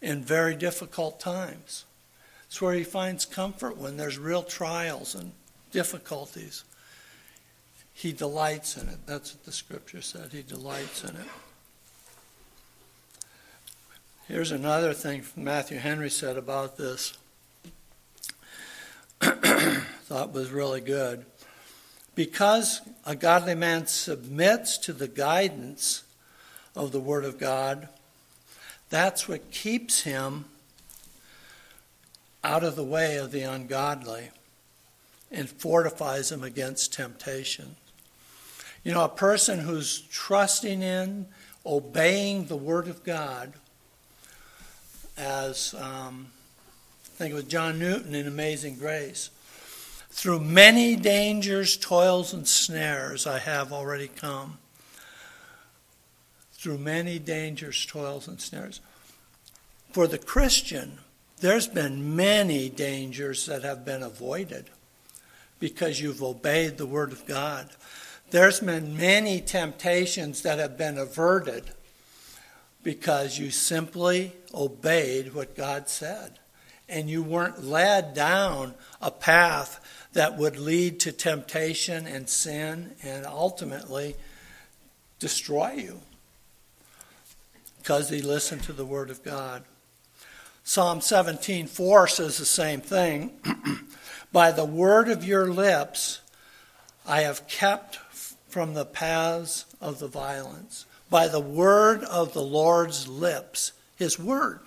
in 0.00 0.24
very 0.24 0.56
difficult 0.56 1.20
times. 1.20 1.84
It's 2.46 2.60
where 2.60 2.74
he 2.74 2.84
finds 2.84 3.24
comfort 3.24 3.76
when 3.76 3.96
there's 3.96 4.18
real 4.18 4.42
trials 4.42 5.14
and 5.14 5.32
difficulties. 5.72 6.64
He 7.92 8.12
delights 8.12 8.76
in 8.76 8.88
it. 8.88 8.98
That's 9.06 9.34
what 9.34 9.44
the 9.44 9.52
scripture 9.52 10.00
said. 10.00 10.30
He 10.32 10.42
delights 10.42 11.04
in 11.04 11.10
it. 11.10 11.26
Here's 14.28 14.52
another 14.52 14.94
thing 14.94 15.24
Matthew 15.36 15.78
Henry 15.78 16.08
said 16.08 16.36
about 16.36 16.76
this. 16.76 17.14
Thought 19.20 20.32
was 20.32 20.50
really 20.50 20.80
good. 20.80 21.24
Because 22.14 22.80
a 23.06 23.16
godly 23.16 23.54
man 23.54 23.86
submits 23.86 24.78
to 24.78 24.92
the 24.92 25.08
guidance 25.08 26.02
of 26.74 26.92
the 26.92 27.00
Word 27.00 27.24
of 27.24 27.38
God, 27.38 27.88
that's 28.90 29.28
what 29.28 29.50
keeps 29.50 30.02
him 30.02 30.44
out 32.44 32.64
of 32.64 32.76
the 32.76 32.84
way 32.84 33.16
of 33.16 33.32
the 33.32 33.42
ungodly 33.42 34.30
and 35.32 35.48
fortifies 35.48 36.30
him 36.30 36.42
against 36.42 36.92
temptation. 36.92 37.76
You 38.84 38.92
know, 38.92 39.04
a 39.04 39.08
person 39.08 39.60
who's 39.60 40.00
trusting 40.00 40.82
in, 40.82 41.26
obeying 41.64 42.46
the 42.46 42.56
Word 42.56 42.88
of 42.88 43.04
God, 43.04 43.52
as 45.16 45.74
um, 45.74 46.28
I 47.04 47.08
think 47.16 47.32
it 47.32 47.34
was 47.34 47.44
John 47.44 47.78
Newton 47.78 48.14
in 48.14 48.26
Amazing 48.26 48.76
Grace 48.76 49.30
through 50.10 50.40
many 50.40 50.94
dangers, 50.94 51.76
toils, 51.76 52.34
and 52.34 52.46
snares 52.46 53.26
I 53.26 53.38
have 53.38 53.72
already 53.72 54.08
come. 54.08 54.58
Through 56.52 56.78
many 56.78 57.18
dangers, 57.18 57.84
toils, 57.86 58.28
and 58.28 58.40
snares. 58.40 58.80
For 59.90 60.06
the 60.06 60.18
Christian, 60.18 60.98
there's 61.40 61.66
been 61.66 62.14
many 62.14 62.68
dangers 62.68 63.46
that 63.46 63.62
have 63.62 63.84
been 63.84 64.02
avoided 64.02 64.70
because 65.62 66.00
you've 66.00 66.24
obeyed 66.24 66.76
the 66.76 66.86
Word 66.86 67.12
of 67.12 67.24
God. 67.24 67.68
There's 68.32 68.58
been 68.58 68.96
many 68.96 69.40
temptations 69.40 70.42
that 70.42 70.58
have 70.58 70.76
been 70.76 70.98
averted 70.98 71.70
because 72.82 73.38
you 73.38 73.52
simply 73.52 74.32
obeyed 74.52 75.36
what 75.36 75.54
God 75.54 75.88
said. 75.88 76.40
And 76.88 77.08
you 77.08 77.22
weren't 77.22 77.62
led 77.62 78.12
down 78.12 78.74
a 79.00 79.12
path 79.12 79.78
that 80.14 80.36
would 80.36 80.58
lead 80.58 80.98
to 80.98 81.12
temptation 81.12 82.08
and 82.08 82.28
sin 82.28 82.96
and 83.00 83.24
ultimately 83.24 84.16
destroy 85.20 85.74
you 85.74 86.00
because 87.78 88.10
he 88.10 88.20
listened 88.20 88.64
to 88.64 88.72
the 88.72 88.84
word 88.84 89.10
of 89.10 89.22
God. 89.22 89.62
Psalm 90.64 90.98
17:4 90.98 92.10
says 92.10 92.38
the 92.38 92.44
same 92.44 92.80
thing. 92.80 93.38
By 94.32 94.50
the 94.50 94.64
word 94.64 95.08
of 95.08 95.24
your 95.24 95.52
lips 95.52 96.20
I 97.06 97.20
have 97.20 97.46
kept 97.48 97.96
from 98.48 98.74
the 98.74 98.84
paths 98.84 99.66
of 99.80 99.98
the 99.98 100.08
violence. 100.08 100.86
By 101.10 101.28
the 101.28 101.40
word 101.40 102.04
of 102.04 102.32
the 102.32 102.42
Lord's 102.42 103.06
lips, 103.08 103.72
his 103.96 104.18
word, 104.18 104.60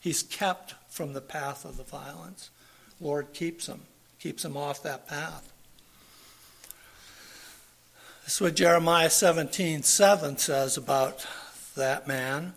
he's 0.00 0.22
kept 0.22 0.74
from 0.88 1.12
the 1.12 1.20
path 1.20 1.64
of 1.64 1.76
the 1.76 1.84
violence. 1.84 2.50
Lord 3.00 3.32
keeps 3.32 3.66
him 3.66 3.82
keeps 4.18 4.44
him 4.44 4.56
off 4.56 4.82
that 4.82 5.08
path. 5.08 5.50
This 8.24 8.34
is 8.34 8.40
what 8.40 8.54
Jeremiah 8.54 9.10
17 9.10 9.82
7 9.82 10.36
says 10.36 10.76
about 10.76 11.26
that 11.74 12.06
man. 12.06 12.54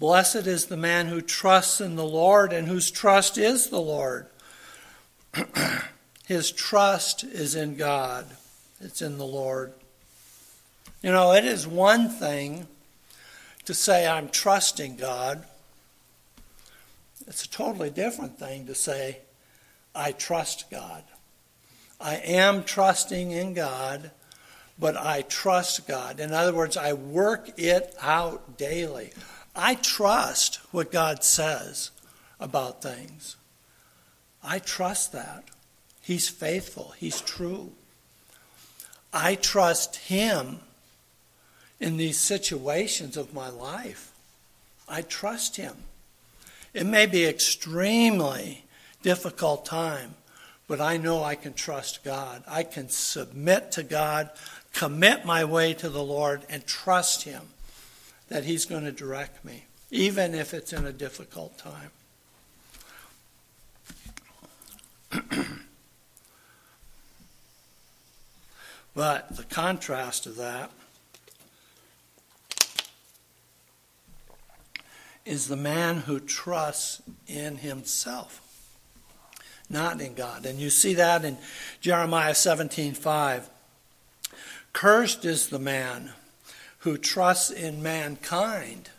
Blessed 0.00 0.46
is 0.48 0.66
the 0.66 0.76
man 0.76 1.06
who 1.06 1.20
trusts 1.20 1.80
in 1.80 1.94
the 1.94 2.04
Lord 2.04 2.52
and 2.52 2.66
whose 2.66 2.90
trust 2.90 3.38
is 3.38 3.68
the 3.68 3.80
Lord. 3.80 4.26
His 6.26 6.50
trust 6.50 7.24
is 7.24 7.54
in 7.54 7.76
God, 7.76 8.26
it's 8.80 9.02
in 9.02 9.18
the 9.18 9.26
Lord. 9.26 9.72
You 11.02 11.10
know, 11.10 11.32
it 11.32 11.44
is 11.44 11.66
one 11.66 12.08
thing 12.08 12.68
to 13.64 13.74
say, 13.74 14.06
I'm 14.06 14.28
trusting 14.28 14.96
God. 14.96 15.44
It's 17.26 17.44
a 17.44 17.50
totally 17.50 17.90
different 17.90 18.38
thing 18.38 18.66
to 18.66 18.74
say, 18.74 19.18
I 19.94 20.12
trust 20.12 20.70
God. 20.70 21.04
I 22.00 22.16
am 22.16 22.64
trusting 22.64 23.30
in 23.30 23.54
God, 23.54 24.10
but 24.78 24.96
I 24.96 25.22
trust 25.22 25.86
God. 25.86 26.18
In 26.18 26.32
other 26.32 26.54
words, 26.54 26.76
I 26.76 26.92
work 26.94 27.50
it 27.56 27.94
out 28.00 28.58
daily. 28.58 29.12
I 29.54 29.76
trust 29.76 30.56
what 30.72 30.90
God 30.90 31.22
says 31.22 31.90
about 32.40 32.82
things. 32.82 33.36
I 34.42 34.58
trust 34.58 35.12
that. 35.12 35.44
He's 36.00 36.28
faithful, 36.28 36.94
He's 36.98 37.20
true. 37.20 37.72
I 39.12 39.34
trust 39.34 39.96
Him 39.96 40.60
in 41.78 41.96
these 41.96 42.18
situations 42.18 43.16
of 43.16 43.34
my 43.34 43.48
life. 43.48 44.12
I 44.88 45.02
trust 45.02 45.56
Him. 45.56 45.74
It 46.74 46.86
may 46.86 47.06
be 47.06 47.24
extremely 47.24 48.64
difficult 49.02 49.66
time, 49.66 50.14
but 50.66 50.80
I 50.80 50.96
know 50.96 51.22
I 51.22 51.34
can 51.34 51.52
trust 51.52 52.02
God. 52.02 52.42
I 52.48 52.62
can 52.62 52.88
submit 52.88 53.72
to 53.72 53.82
God, 53.82 54.30
commit 54.72 55.24
my 55.24 55.44
way 55.44 55.74
to 55.74 55.88
the 55.88 56.02
Lord, 56.02 56.42
and 56.48 56.66
trust 56.66 57.24
Him 57.24 57.42
that 58.28 58.44
He's 58.44 58.64
going 58.64 58.84
to 58.84 58.92
direct 58.92 59.44
me, 59.44 59.66
even 59.90 60.34
if 60.34 60.54
it's 60.54 60.72
in 60.72 60.86
a 60.86 60.92
difficult 60.92 61.58
time. 61.58 61.90
but 68.94 69.36
the 69.36 69.44
contrast 69.44 70.26
of 70.26 70.36
that 70.36 70.70
is 75.24 75.48
the 75.48 75.56
man 75.56 75.98
who 75.98 76.18
trusts 76.18 77.02
in 77.26 77.56
himself, 77.56 78.40
not 79.70 80.00
in 80.00 80.14
God. 80.14 80.46
And 80.46 80.58
you 80.58 80.70
see 80.70 80.94
that 80.94 81.24
in 81.24 81.38
Jeremiah 81.80 82.32
17:5. 82.34 83.48
Cursed 84.72 85.24
is 85.24 85.48
the 85.48 85.58
man 85.58 86.12
who 86.78 86.96
trusts 86.96 87.50
in 87.50 87.82
mankind 87.82 88.90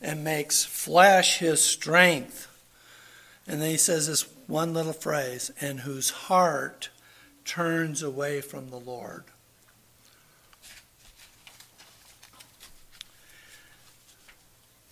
and 0.00 0.24
makes 0.24 0.64
flesh 0.64 1.38
his 1.38 1.62
strength. 1.62 2.46
And 3.46 3.60
then 3.60 3.70
he 3.70 3.76
says 3.76 4.06
this 4.06 4.24
one 4.50 4.74
little 4.74 4.92
phrase, 4.92 5.50
and 5.60 5.80
whose 5.80 6.10
heart 6.10 6.90
turns 7.44 8.02
away 8.02 8.40
from 8.40 8.70
the 8.70 8.78
Lord. 8.78 9.24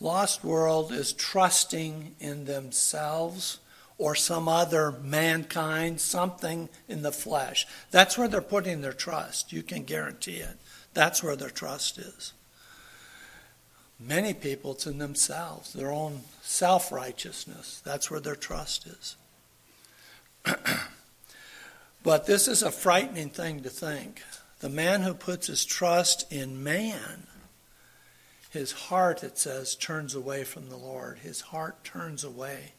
Lost 0.01 0.45
world 0.45 0.93
is 0.93 1.13
trusting 1.13 2.15
in 2.21 2.45
themselves 2.45 3.59
or 3.99 4.15
some 4.15 4.49
other 4.49 4.93
mankind, 4.93 6.01
something 6.01 6.69
in 6.87 7.03
the 7.03 7.11
flesh. 7.11 7.67
That's 7.91 8.17
where 8.17 8.29
they're 8.29 8.41
putting 8.41 8.81
their 8.81 8.93
trust. 8.93 9.53
You 9.53 9.65
can 9.65 9.83
guarantee 9.83 10.37
it. 10.37 10.57
That's 10.95 11.23
where 11.23 11.35
their 11.35 11.51
trust 11.51 11.99
is. 11.99 12.33
Many 13.99 14.35
people, 14.35 14.73
it's 14.73 14.87
in 14.87 14.99
themselves, 14.99 15.73
their 15.73 15.91
own 15.91 16.21
self 16.43 16.93
righteousness. 16.93 17.83
That's 17.85 18.09
where 18.09 18.21
their 18.21 18.37
trust 18.37 18.87
is. 18.87 19.17
but 22.03 22.27
this 22.27 22.49
is 22.49 22.63
a 22.63 22.71
frightening 22.71 23.31
thing 23.31 23.63
to 23.63 23.71
think. 23.71 24.23
The 24.61 24.69
man 24.69 25.03
who 25.03 25.15
puts 25.15 25.47
his 25.47 25.65
trust 25.65 26.31
in 26.33 26.63
man 26.63 27.29
his 28.51 28.73
heart, 28.73 29.23
it 29.23 29.39
says, 29.39 29.75
turns 29.75 30.15
away 30.15 30.45
from 30.45 30.71
the 30.71 30.77
Lord. 30.77 31.19
His 31.19 31.41
heart 31.41 31.85
turns 31.85 32.25
away. 32.25 32.73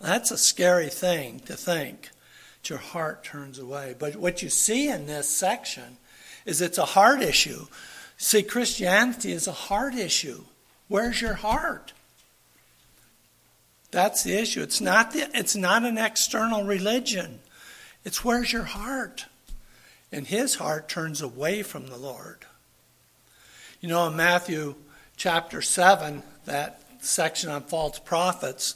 That's 0.00 0.30
a 0.30 0.38
scary 0.38 0.88
thing 0.88 1.40
to 1.40 1.54
think 1.54 2.10
your 2.64 2.78
heart 2.78 3.24
turns 3.24 3.58
away. 3.58 3.94
But 3.98 4.16
what 4.16 4.42
you 4.42 4.48
see 4.48 4.88
in 4.88 5.06
this 5.06 5.28
section 5.28 5.96
is 6.46 6.60
it's 6.60 6.78
a 6.78 6.84
heart 6.84 7.20
issue. 7.20 7.66
See, 8.16 8.42
Christianity 8.42 9.32
is 9.32 9.48
a 9.48 9.52
heart 9.52 9.94
issue. 9.94 10.44
Where's 10.86 11.20
your 11.20 11.34
heart? 11.34 11.92
That's 13.92 14.24
the 14.24 14.34
issue. 14.34 14.62
It's 14.62 14.80
not, 14.80 15.12
the, 15.12 15.28
it's 15.34 15.54
not 15.54 15.84
an 15.84 15.98
external 15.98 16.64
religion. 16.64 17.38
It's 18.04 18.24
where's 18.24 18.52
your 18.52 18.64
heart? 18.64 19.26
And 20.10 20.26
his 20.26 20.56
heart 20.56 20.88
turns 20.88 21.22
away 21.22 21.62
from 21.62 21.86
the 21.86 21.96
Lord. 21.96 22.38
You 23.80 23.88
know, 23.88 24.08
in 24.08 24.16
Matthew 24.16 24.74
chapter 25.16 25.62
7, 25.62 26.22
that 26.46 26.82
section 27.00 27.50
on 27.50 27.62
false 27.62 27.98
prophets, 27.98 28.74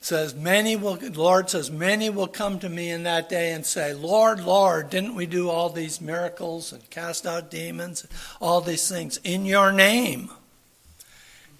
says, 0.00 0.34
Many 0.34 0.76
will, 0.76 0.98
Lord 1.14 1.50
says, 1.50 1.70
Many 1.70 2.10
will 2.10 2.26
come 2.26 2.58
to 2.60 2.68
me 2.68 2.90
in 2.90 3.04
that 3.04 3.28
day 3.28 3.52
and 3.52 3.64
say, 3.64 3.92
Lord, 3.94 4.40
Lord, 4.40 4.90
didn't 4.90 5.14
we 5.14 5.26
do 5.26 5.48
all 5.48 5.68
these 5.68 6.00
miracles 6.00 6.72
and 6.72 6.88
cast 6.90 7.26
out 7.26 7.50
demons, 7.50 8.06
all 8.40 8.60
these 8.60 8.88
things 8.88 9.18
in 9.24 9.46
your 9.46 9.72
name? 9.72 10.30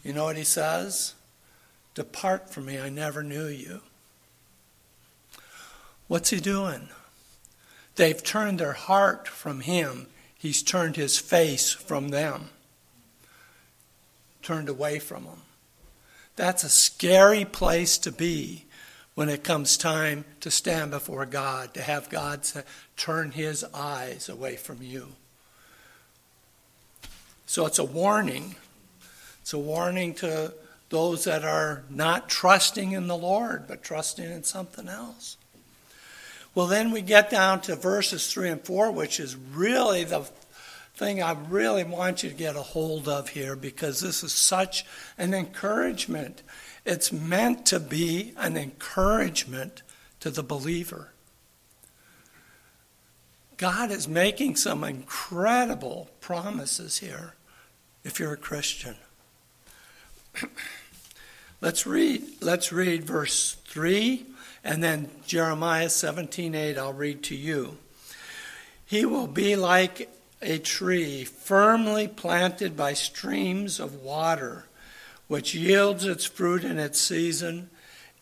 You 0.02 0.12
know 0.12 0.24
what 0.24 0.36
he 0.36 0.44
says? 0.44 1.14
Depart 1.94 2.50
from 2.50 2.66
me, 2.66 2.78
I 2.78 2.88
never 2.88 3.22
knew 3.22 3.46
you. 3.46 3.80
What's 6.08 6.30
he 6.30 6.40
doing? 6.40 6.88
They've 7.96 8.22
turned 8.22 8.58
their 8.58 8.72
heart 8.72 9.28
from 9.28 9.60
him 9.60 10.06
He's 10.42 10.64
turned 10.64 10.96
his 10.96 11.20
face 11.20 11.70
from 11.70 12.08
them, 12.08 12.50
turned 14.42 14.68
away 14.68 14.98
from 14.98 15.22
them. 15.22 15.42
That's 16.34 16.64
a 16.64 16.68
scary 16.68 17.44
place 17.44 17.96
to 17.98 18.10
be 18.10 18.64
when 19.14 19.28
it 19.28 19.44
comes 19.44 19.76
time 19.76 20.24
to 20.40 20.50
stand 20.50 20.90
before 20.90 21.26
God, 21.26 21.74
to 21.74 21.80
have 21.80 22.10
God 22.10 22.40
turn 22.96 23.30
his 23.30 23.62
eyes 23.72 24.28
away 24.28 24.56
from 24.56 24.82
you. 24.82 25.12
So 27.46 27.64
it's 27.64 27.78
a 27.78 27.84
warning. 27.84 28.56
It's 29.42 29.52
a 29.52 29.60
warning 29.60 30.12
to 30.14 30.54
those 30.92 31.24
that 31.24 31.42
are 31.42 31.84
not 31.88 32.28
trusting 32.28 32.92
in 32.92 33.08
the 33.08 33.16
Lord, 33.16 33.66
but 33.66 33.82
trusting 33.82 34.30
in 34.30 34.44
something 34.44 34.88
else. 34.88 35.38
Well, 36.54 36.66
then 36.66 36.90
we 36.90 37.00
get 37.00 37.30
down 37.30 37.62
to 37.62 37.76
verses 37.76 38.30
3 38.30 38.50
and 38.50 38.64
4, 38.64 38.92
which 38.92 39.18
is 39.18 39.34
really 39.34 40.04
the 40.04 40.28
thing 40.94 41.22
I 41.22 41.32
really 41.48 41.82
want 41.82 42.22
you 42.22 42.28
to 42.28 42.36
get 42.36 42.56
a 42.56 42.62
hold 42.62 43.08
of 43.08 43.30
here 43.30 43.56
because 43.56 44.00
this 44.00 44.22
is 44.22 44.34
such 44.34 44.84
an 45.16 45.32
encouragement. 45.32 46.42
It's 46.84 47.10
meant 47.10 47.64
to 47.66 47.80
be 47.80 48.34
an 48.36 48.58
encouragement 48.58 49.82
to 50.20 50.28
the 50.28 50.42
believer. 50.42 51.12
God 53.56 53.90
is 53.90 54.06
making 54.06 54.56
some 54.56 54.84
incredible 54.84 56.10
promises 56.20 56.98
here 56.98 57.32
if 58.04 58.20
you're 58.20 58.34
a 58.34 58.36
Christian. 58.36 58.96
let's 61.60 61.86
read 61.86 62.22
let's 62.40 62.72
read 62.72 63.04
verse 63.04 63.56
3 63.66 64.26
and 64.64 64.82
then 64.82 65.10
Jeremiah 65.26 65.88
17:8 65.88 66.78
I'll 66.78 66.92
read 66.92 67.22
to 67.24 67.36
you. 67.36 67.78
He 68.84 69.04
will 69.04 69.26
be 69.26 69.56
like 69.56 70.10
a 70.40 70.58
tree 70.58 71.24
firmly 71.24 72.08
planted 72.08 72.76
by 72.76 72.92
streams 72.94 73.80
of 73.80 74.02
water, 74.02 74.66
which 75.28 75.54
yields 75.54 76.04
its 76.04 76.24
fruit 76.24 76.64
in 76.64 76.78
its 76.78 77.00
season, 77.00 77.70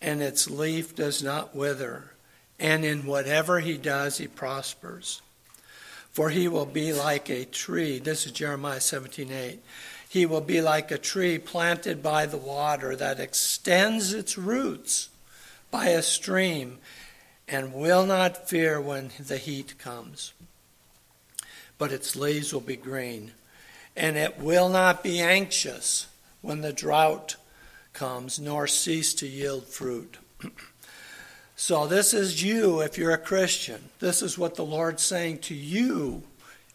and 0.01 0.23
its 0.23 0.49
leaf 0.49 0.95
does 0.95 1.23
not 1.23 1.55
wither. 1.55 2.13
And 2.59 2.85
in 2.85 3.07
whatever 3.07 3.61
he 3.61 3.77
does, 3.77 4.19
he 4.19 4.29
prospers. 4.29 5.23
For 6.11 6.31
he 6.31 6.49
will 6.49 6.67
be 6.67 6.93
like 6.93 7.31
a 7.31 7.45
tree. 7.45 7.99
This 7.99 8.27
is 8.27 8.33
Jeremiah 8.33 8.81
17:8. 8.81 9.59
He 10.11 10.27
will 10.27 10.41
be 10.41 10.61
like 10.61 10.91
a 10.91 10.99
tree 10.99 11.39
planted 11.39 12.03
by 12.03 12.27
the 12.27 12.37
water 12.37 12.97
that 12.97 13.21
extends 13.21 14.13
its 14.13 14.37
roots 14.37 15.09
by 15.71 15.91
a 15.91 16.03
stream 16.03 16.79
and 17.47 17.73
will 17.73 18.05
not 18.05 18.49
fear 18.49 18.81
when 18.81 19.13
the 19.21 19.37
heat 19.37 19.79
comes. 19.79 20.33
But 21.79 21.93
its 21.93 22.17
leaves 22.17 22.53
will 22.53 22.61
be 22.61 22.75
green, 22.75 23.31
and 23.97 24.17
it 24.17 24.41
will 24.41 24.69
not 24.69 25.05
be 25.05 25.21
anxious 25.21 26.09
when 26.41 26.63
the 26.63 26.73
drought 26.73 27.37
comes, 27.93 28.41
nor 28.41 28.67
cease 28.67 29.15
to 29.15 29.29
yield 29.29 29.67
fruit. 29.67 30.19
so, 31.55 31.87
this 31.87 32.13
is 32.13 32.43
you 32.43 32.81
if 32.81 32.99
you're 32.99 33.13
a 33.13 33.17
Christian. 33.17 33.91
This 34.01 34.23
is 34.23 34.37
what 34.37 34.57
the 34.57 34.65
Lord's 34.65 35.05
saying 35.05 35.39
to 35.43 35.55
you 35.55 36.25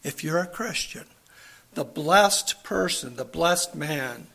if 0.06 0.24
you're 0.24 0.40
a 0.40 0.48
Christian. 0.48 1.04
The 1.76 1.86
blessed 1.86 2.64
person, 2.64 3.16
the 3.16 3.26
blessed 3.26 3.76
man, 3.76 4.28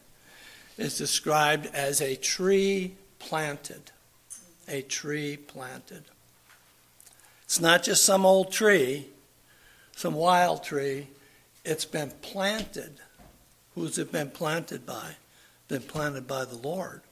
is 0.79 0.97
described 0.97 1.67
as 1.75 2.01
a 2.01 2.17
tree 2.17 2.95
planted 3.19 3.91
a 4.71 4.83
tree 4.83 5.37
planted. 5.37 6.05
It's 7.43 7.61
not 7.61 7.83
just 7.83 8.05
some 8.05 8.25
old 8.25 8.53
tree, 8.53 9.09
some 9.97 10.15
wild 10.15 10.63
tree. 10.63 11.09
It's 11.65 11.85
been 11.85 12.13
planted. 12.23 13.01
Who's 13.75 13.99
it 13.99 14.13
been 14.13 14.31
planted 14.31 14.87
by? 14.87 15.17
Been 15.69 15.83
planted 15.83 16.27
by 16.27 16.45
the 16.45 16.57
Lord. 16.57 17.03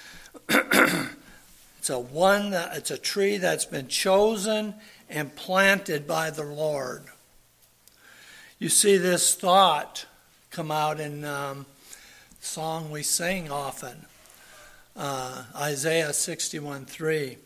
it's 0.48 1.90
a 1.90 1.98
one. 1.98 2.52
It's 2.52 2.90
a 2.90 2.98
tree 2.98 3.36
that's 3.36 3.66
been 3.66 3.88
chosen 3.88 4.74
and 5.08 5.36
planted 5.36 6.06
by 6.06 6.30
the 6.30 6.44
Lord. 6.44 7.04
You 8.58 8.68
see 8.68 8.96
this 8.96 9.34
thought 9.34 10.06
come 10.50 10.70
out 10.70 11.00
in 11.00 11.24
um, 11.24 11.66
song 12.40 12.90
we 12.90 13.02
sing 13.02 13.50
often. 13.50 14.06
uh, 14.96 15.44
Isaiah 15.56 16.12
61 16.12 16.86
3. 16.86 17.38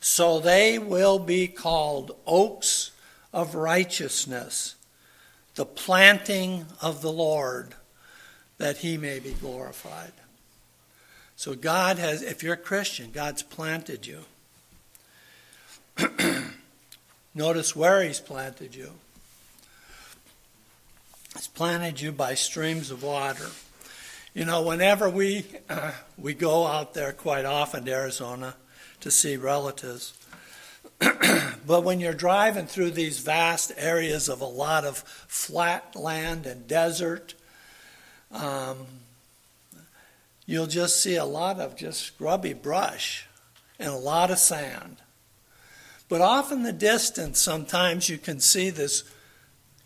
So 0.00 0.40
they 0.40 0.78
will 0.78 1.18
be 1.18 1.48
called 1.48 2.16
oaks 2.26 2.92
of 3.32 3.54
righteousness, 3.54 4.76
the 5.56 5.66
planting 5.66 6.66
of 6.80 7.02
the 7.02 7.12
Lord, 7.12 7.74
that 8.58 8.78
he 8.78 8.96
may 8.96 9.18
be 9.18 9.32
glorified. 9.32 10.12
So 11.34 11.54
God 11.54 11.98
has, 11.98 12.22
if 12.22 12.42
you're 12.42 12.54
a 12.54 12.58
Christian, 12.58 13.10
God's 13.12 13.42
planted 13.42 14.06
you. 14.06 14.20
Notice 17.34 17.76
where 17.76 18.02
He's 18.02 18.20
planted 18.20 18.74
you. 18.74 18.92
He's 21.36 21.48
planted 21.48 22.00
you 22.00 22.12
by 22.12 22.32
streams 22.32 22.90
of 22.90 23.02
water. 23.02 23.50
You 24.32 24.46
know, 24.46 24.62
whenever 24.62 25.10
we 25.10 25.44
uh, 25.68 25.92
we 26.18 26.32
go 26.32 26.66
out 26.66 26.94
there 26.94 27.12
quite 27.12 27.44
often 27.44 27.84
to 27.84 27.92
Arizona 27.92 28.54
to 29.00 29.10
see 29.10 29.36
relatives, 29.36 30.14
but 30.98 31.84
when 31.84 32.00
you're 32.00 32.14
driving 32.14 32.64
through 32.64 32.92
these 32.92 33.18
vast 33.18 33.70
areas 33.76 34.30
of 34.30 34.40
a 34.40 34.46
lot 34.46 34.86
of 34.86 34.96
flat 35.28 35.94
land 35.94 36.46
and 36.46 36.66
desert, 36.66 37.34
um, 38.32 38.86
you'll 40.46 40.66
just 40.66 41.02
see 41.02 41.16
a 41.16 41.26
lot 41.26 41.60
of 41.60 41.76
just 41.76 42.00
scrubby 42.00 42.54
brush 42.54 43.26
and 43.78 43.90
a 43.90 43.98
lot 43.98 44.30
of 44.30 44.38
sand. 44.38 44.96
But 46.08 46.22
off 46.22 46.50
in 46.50 46.62
the 46.62 46.72
distance, 46.72 47.38
sometimes 47.38 48.08
you 48.08 48.16
can 48.16 48.40
see 48.40 48.70
this 48.70 49.04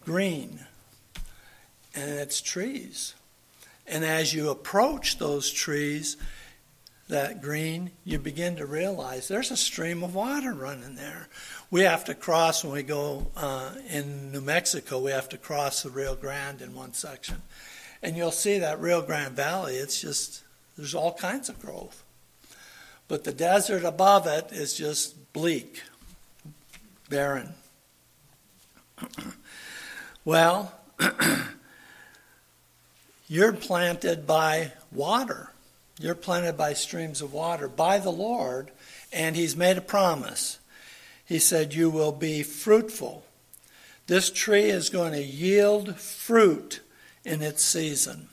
green, 0.05 0.61
and 1.95 2.11
it's 2.11 2.41
trees. 2.41 3.15
And 3.87 4.05
as 4.05 4.33
you 4.33 4.51
approach 4.51 5.19
those 5.19 5.51
trees, 5.51 6.17
that 7.11 7.43
green, 7.43 7.91
you 8.05 8.19
begin 8.19 8.57
to 8.57 8.67
realize 8.67 9.29
there's 9.29 9.51
a 9.51 9.57
stream 9.57 10.03
of 10.03 10.15
water 10.15 10.55
running 10.55 10.95
there. 10.95 11.29
We 11.71 11.83
have 11.83 12.05
to 12.05 12.15
cross 12.15 12.65
when 12.65 12.73
we 12.73 12.83
go 12.83 13.31
uh, 13.37 13.75
in 13.89 14.33
New 14.33 14.41
Mexico, 14.41 15.01
we 15.01 15.11
have 15.11 15.29
to 15.31 15.39
cross 15.39 15.83
the 15.83 15.91
Rio 15.91 16.15
Grande 16.15 16.63
in 16.63 16.75
one 16.75 16.95
section. 16.95 17.43
And 18.03 18.17
you'll 18.17 18.31
see 18.31 18.59
that 18.59 18.81
Rio 18.81 19.03
Grande 19.03 19.35
Valley, 19.35 19.75
it's 19.75 20.01
just, 20.01 20.43
there's 20.77 20.95
all 20.95 21.13
kinds 21.13 21.49
of 21.49 21.61
growth. 21.61 22.03
But 23.09 23.25
the 23.25 23.33
desert 23.33 23.85
above 23.85 24.27
it 24.27 24.53
is 24.53 24.75
just 24.75 25.33
bleak 25.33 25.83
barren. 27.09 27.55
well, 30.25 30.73
you're 33.31 33.53
planted 33.53 34.27
by 34.27 34.73
water. 34.91 35.53
You're 36.01 36.17
planted 36.17 36.57
by 36.57 36.73
streams 36.73 37.23
of 37.23 37.33
water 37.33 37.69
by 37.69 37.99
the 37.99 38.11
Lord, 38.11 38.73
and 39.13 39.37
He's 39.37 39.55
made 39.55 39.79
a 39.79 39.83
promise. 39.83 40.59
He 41.25 41.39
said, 41.39 41.73
You 41.73 41.91
will 41.91 42.11
be 42.11 42.43
fruitful. 42.43 43.25
This 44.09 44.31
tree 44.31 44.65
is 44.65 44.91
going 44.91 45.13
to 45.13 45.23
yield 45.23 45.97
fruit 46.01 46.81
in 47.25 47.41
its 47.41 47.63
season. 47.63 48.31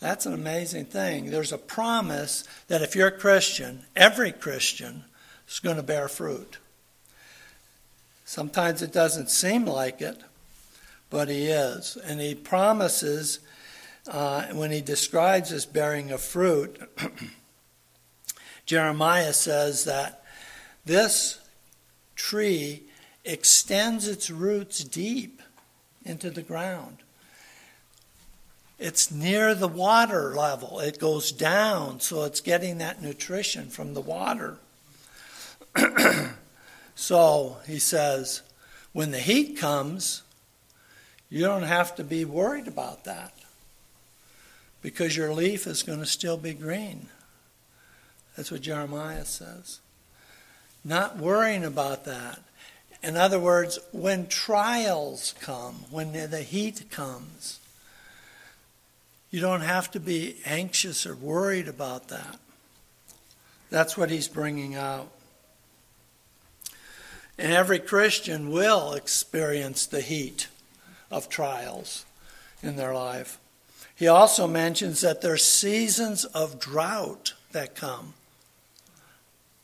That's 0.00 0.26
an 0.26 0.34
amazing 0.34 0.86
thing. 0.86 1.30
There's 1.30 1.52
a 1.52 1.58
promise 1.58 2.42
that 2.66 2.82
if 2.82 2.96
you're 2.96 3.08
a 3.08 3.16
Christian, 3.16 3.84
every 3.94 4.32
Christian, 4.32 5.04
is 5.48 5.60
going 5.60 5.76
to 5.76 5.84
bear 5.84 6.08
fruit. 6.08 6.58
Sometimes 8.24 8.82
it 8.82 8.92
doesn't 8.92 9.30
seem 9.30 9.66
like 9.66 10.02
it, 10.02 10.20
but 11.10 11.28
he 11.28 11.46
is. 11.46 11.96
And 12.04 12.20
he 12.20 12.34
promises, 12.34 13.40
uh, 14.08 14.46
when 14.52 14.70
he 14.70 14.80
describes 14.80 15.50
this 15.50 15.66
bearing 15.66 16.10
of 16.10 16.20
fruit, 16.20 16.80
Jeremiah 18.66 19.32
says 19.32 19.84
that 19.84 20.24
this 20.84 21.40
tree 22.14 22.82
extends 23.24 24.08
its 24.08 24.30
roots 24.30 24.82
deep 24.82 25.42
into 26.04 26.30
the 26.30 26.42
ground. 26.42 26.98
It's 28.78 29.10
near 29.10 29.54
the 29.54 29.68
water 29.68 30.34
level. 30.34 30.80
It 30.80 30.98
goes 30.98 31.32
down, 31.32 32.00
so 32.00 32.24
it's 32.24 32.40
getting 32.40 32.78
that 32.78 33.02
nutrition 33.02 33.70
from 33.70 33.94
the 33.94 34.02
water. 34.02 34.58
so 36.94 37.56
he 37.66 37.78
says, 37.78 38.42
when 38.92 39.12
the 39.12 39.18
heat 39.18 39.58
comes, 39.58 40.22
you 41.28 41.42
don't 41.42 41.64
have 41.64 41.94
to 41.96 42.04
be 42.04 42.24
worried 42.24 42.68
about 42.68 43.04
that 43.04 43.32
because 44.82 45.16
your 45.16 45.32
leaf 45.32 45.66
is 45.66 45.82
going 45.82 45.98
to 45.98 46.06
still 46.06 46.36
be 46.36 46.54
green. 46.54 47.08
That's 48.36 48.50
what 48.50 48.60
Jeremiah 48.60 49.24
says. 49.24 49.80
Not 50.84 51.16
worrying 51.16 51.64
about 51.64 52.04
that. 52.04 52.40
In 53.02 53.16
other 53.16 53.40
words, 53.40 53.78
when 53.92 54.28
trials 54.28 55.34
come, 55.40 55.86
when 55.90 56.12
the 56.12 56.42
heat 56.42 56.90
comes, 56.90 57.58
you 59.30 59.40
don't 59.40 59.62
have 59.62 59.90
to 59.92 60.00
be 60.00 60.36
anxious 60.44 61.06
or 61.06 61.16
worried 61.16 61.68
about 61.68 62.08
that. 62.08 62.38
That's 63.70 63.96
what 63.96 64.10
he's 64.10 64.28
bringing 64.28 64.76
out. 64.76 65.10
And 67.36 67.52
every 67.52 67.80
Christian 67.80 68.50
will 68.50 68.92
experience 68.94 69.86
the 69.86 70.00
heat 70.00 70.48
of 71.10 71.28
trials 71.28 72.04
in 72.62 72.76
their 72.76 72.94
life. 72.94 73.38
He 73.94 74.08
also 74.08 74.46
mentions 74.46 75.00
that 75.00 75.22
there's 75.22 75.44
seasons 75.44 76.24
of 76.26 76.58
drought 76.58 77.32
that 77.52 77.74
come, 77.74 78.14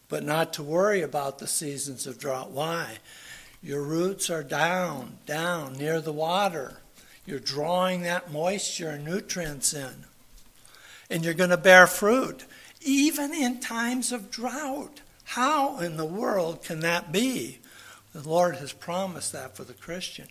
but 0.09 0.25
not 0.25 0.53
to 0.55 0.63
worry 0.63 1.03
about 1.03 1.39
the 1.39 1.47
seasons 1.47 2.07
of 2.07 2.19
drought. 2.19 2.51
Why? 2.51 2.99
Your 3.63 3.83
roots 3.83 4.31
are 4.31 4.43
down, 4.43 5.19
down 5.27 5.75
near 5.75 6.01
the 6.01 6.13
water. 6.13 6.79
You're 7.27 7.39
drawing 7.39 8.03
that 8.03 8.33
moisture 8.33 8.91
and 8.91 9.05
nutrients 9.05 9.75
in. 9.75 10.07
And 11.11 11.25
you're 11.25 11.35
going 11.35 11.51
to 11.51 11.57
bear 11.57 11.87
fruit, 11.87 12.45
even 12.81 13.35
in 13.35 13.61
times 13.61 14.13
of 14.13 14.31
drought. 14.31 15.03
How 15.25 15.79
in 15.79 15.97
the 15.97 16.07
world 16.07 16.65
can 16.65 16.81
that 16.81 17.13
be? 17.13 17.59
The 18.15 18.29
Lord 18.29 18.57
has 18.57 18.73
promised 18.73 19.33
that 19.33 19.57
for 19.57 19.65
the 19.65 19.73
Christian. 19.73 20.29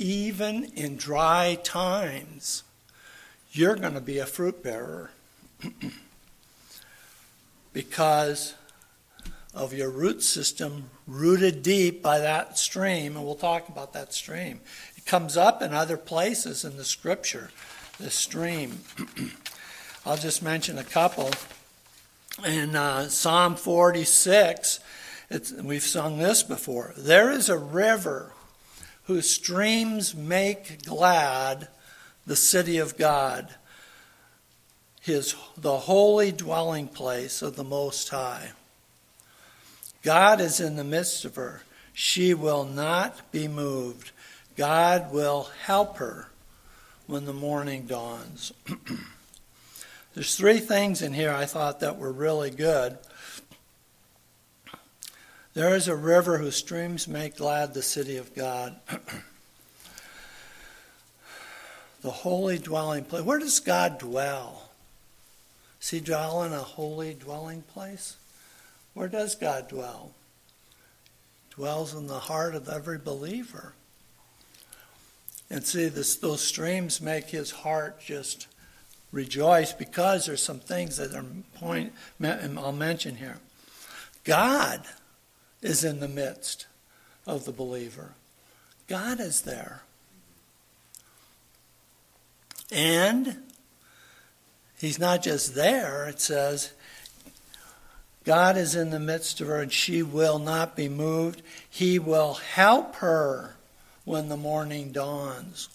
Even 0.00 0.64
in 0.76 0.96
dry 0.96 1.58
times, 1.62 2.62
you're 3.52 3.76
going 3.76 3.92
to 3.92 4.00
be 4.00 4.16
a 4.16 4.24
fruit 4.24 4.62
bearer 4.62 5.10
because 7.74 8.54
of 9.52 9.74
your 9.74 9.90
root 9.90 10.22
system 10.22 10.88
rooted 11.06 11.62
deep 11.62 12.02
by 12.02 12.18
that 12.18 12.56
stream, 12.56 13.14
and 13.14 13.26
we'll 13.26 13.34
talk 13.34 13.68
about 13.68 13.92
that 13.92 14.14
stream. 14.14 14.60
It 14.96 15.04
comes 15.04 15.36
up 15.36 15.60
in 15.60 15.74
other 15.74 15.98
places 15.98 16.64
in 16.64 16.78
the 16.78 16.84
scripture, 16.86 17.50
this 17.98 18.14
stream. 18.14 18.80
I'll 20.06 20.16
just 20.16 20.42
mention 20.42 20.78
a 20.78 20.84
couple. 20.84 21.28
In 22.46 22.74
uh, 22.74 23.10
Psalm 23.10 23.54
46, 23.54 24.80
it's, 25.28 25.52
we've 25.52 25.82
sung 25.82 26.16
this 26.16 26.42
before. 26.42 26.94
There 26.96 27.30
is 27.30 27.50
a 27.50 27.58
river 27.58 28.32
whose 29.10 29.28
streams 29.28 30.14
make 30.14 30.84
glad 30.84 31.66
the 32.28 32.36
city 32.36 32.78
of 32.78 32.96
God, 32.96 33.52
his, 35.00 35.34
the 35.56 35.78
holy 35.78 36.30
dwelling 36.30 36.86
place 36.86 37.42
of 37.42 37.56
the 37.56 37.64
Most 37.64 38.08
High. 38.10 38.52
God 40.04 40.40
is 40.40 40.60
in 40.60 40.76
the 40.76 40.84
midst 40.84 41.24
of 41.24 41.34
her. 41.34 41.62
She 41.92 42.34
will 42.34 42.62
not 42.62 43.32
be 43.32 43.48
moved. 43.48 44.12
God 44.56 45.12
will 45.12 45.50
help 45.64 45.96
her 45.96 46.28
when 47.08 47.24
the 47.24 47.32
morning 47.32 47.86
dawns. 47.86 48.52
There's 50.14 50.36
three 50.36 50.60
things 50.60 51.02
in 51.02 51.14
here 51.14 51.32
I 51.32 51.46
thought 51.46 51.80
that 51.80 51.98
were 51.98 52.12
really 52.12 52.52
good. 52.52 52.96
There 55.52 55.74
is 55.74 55.88
a 55.88 55.96
river 55.96 56.38
whose 56.38 56.54
streams 56.54 57.08
make 57.08 57.36
glad 57.36 57.74
the 57.74 57.82
city 57.82 58.16
of 58.16 58.34
God. 58.36 58.76
the 62.02 62.10
holy 62.10 62.58
dwelling 62.58 63.04
place. 63.04 63.24
Where 63.24 63.40
does 63.40 63.58
God 63.58 63.98
dwell? 63.98 64.70
Does 65.80 65.90
he 65.90 66.00
dwell 66.00 66.44
in 66.44 66.52
a 66.52 66.60
holy 66.60 67.14
dwelling 67.14 67.62
place? 67.62 68.16
Where 68.94 69.08
does 69.08 69.34
God 69.34 69.68
dwell? 69.68 70.12
Dwells 71.50 71.94
in 71.94 72.06
the 72.06 72.20
heart 72.20 72.54
of 72.54 72.68
every 72.68 72.98
believer. 72.98 73.74
And 75.50 75.64
see, 75.64 75.88
this, 75.88 76.14
those 76.14 76.42
streams 76.42 77.00
make 77.00 77.26
his 77.26 77.50
heart 77.50 78.00
just 78.00 78.46
rejoice 79.10 79.72
because 79.72 80.26
there's 80.26 80.42
some 80.42 80.60
things 80.60 80.96
that 80.98 81.12
are 81.12 81.24
point 81.56 81.92
I'll 82.22 82.70
mention 82.72 83.16
here. 83.16 83.38
God 84.22 84.82
is 85.62 85.84
in 85.84 86.00
the 86.00 86.08
midst 86.08 86.66
of 87.26 87.44
the 87.44 87.52
believer. 87.52 88.12
God 88.88 89.20
is 89.20 89.42
there. 89.42 89.82
And 92.72 93.36
He's 94.78 94.98
not 94.98 95.22
just 95.22 95.54
there, 95.54 96.08
it 96.08 96.20
says, 96.20 96.72
God 98.24 98.56
is 98.56 98.74
in 98.74 98.90
the 98.90 99.00
midst 99.00 99.40
of 99.40 99.48
her 99.48 99.60
and 99.60 99.72
she 99.72 100.02
will 100.02 100.38
not 100.38 100.76
be 100.76 100.88
moved. 100.88 101.42
He 101.68 101.98
will 101.98 102.34
help 102.34 102.96
her 102.96 103.56
when 104.04 104.28
the 104.28 104.36
morning 104.36 104.92
dawns. 104.92 105.68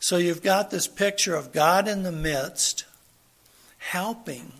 So 0.00 0.16
you've 0.16 0.42
got 0.42 0.70
this 0.70 0.86
picture 0.86 1.34
of 1.34 1.52
God 1.52 1.88
in 1.88 2.02
the 2.02 2.12
midst, 2.12 2.84
helping, 3.78 4.52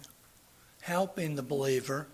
helping 0.82 1.37
the 1.37 1.42
believer, 1.42 2.06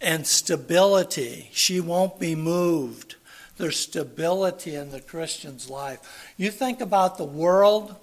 and 0.00 0.26
stability. 0.26 1.50
She 1.52 1.80
won't 1.80 2.18
be 2.18 2.34
moved. 2.34 3.16
There's 3.56 3.78
stability 3.78 4.74
in 4.74 4.90
the 4.90 5.00
Christian's 5.00 5.68
life. 5.68 6.32
You 6.36 6.50
think 6.50 6.80
about 6.80 7.18
the 7.18 7.24
world, 7.24 7.96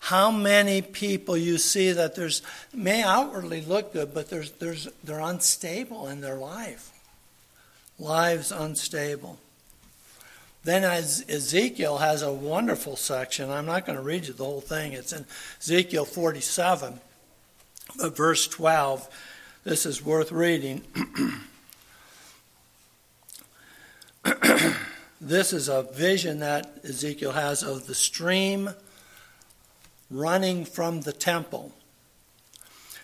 how 0.00 0.30
many 0.30 0.82
people 0.82 1.36
you 1.36 1.56
see 1.58 1.92
that 1.92 2.14
there's 2.14 2.42
may 2.74 3.02
outwardly 3.02 3.62
look 3.62 3.92
good, 3.92 4.12
but 4.12 4.28
there's, 4.28 4.50
there's, 4.52 4.88
they're 5.02 5.20
unstable 5.20 6.08
in 6.08 6.20
their 6.20 6.36
life. 6.36 6.90
Lives 7.98 8.52
unstable. 8.52 9.38
Then 10.64 10.84
Ezekiel 10.84 11.98
has 11.98 12.22
a 12.22 12.32
wonderful 12.32 12.96
section. 12.96 13.50
I'm 13.50 13.66
not 13.66 13.86
going 13.86 13.96
to 13.96 14.04
read 14.04 14.26
you 14.26 14.32
the 14.32 14.44
whole 14.44 14.60
thing. 14.60 14.92
It's 14.92 15.12
in 15.12 15.24
Ezekiel 15.60 16.04
47, 16.04 17.00
but 17.98 18.16
verse 18.16 18.46
12. 18.46 19.08
This 19.64 19.86
is 19.86 20.04
worth 20.04 20.32
reading. 20.32 20.82
this 25.20 25.52
is 25.52 25.68
a 25.68 25.84
vision 25.84 26.40
that 26.40 26.80
Ezekiel 26.82 27.30
has 27.30 27.62
of 27.62 27.86
the 27.86 27.94
stream 27.94 28.70
running 30.10 30.64
from 30.64 31.02
the 31.02 31.12
temple. 31.12 31.70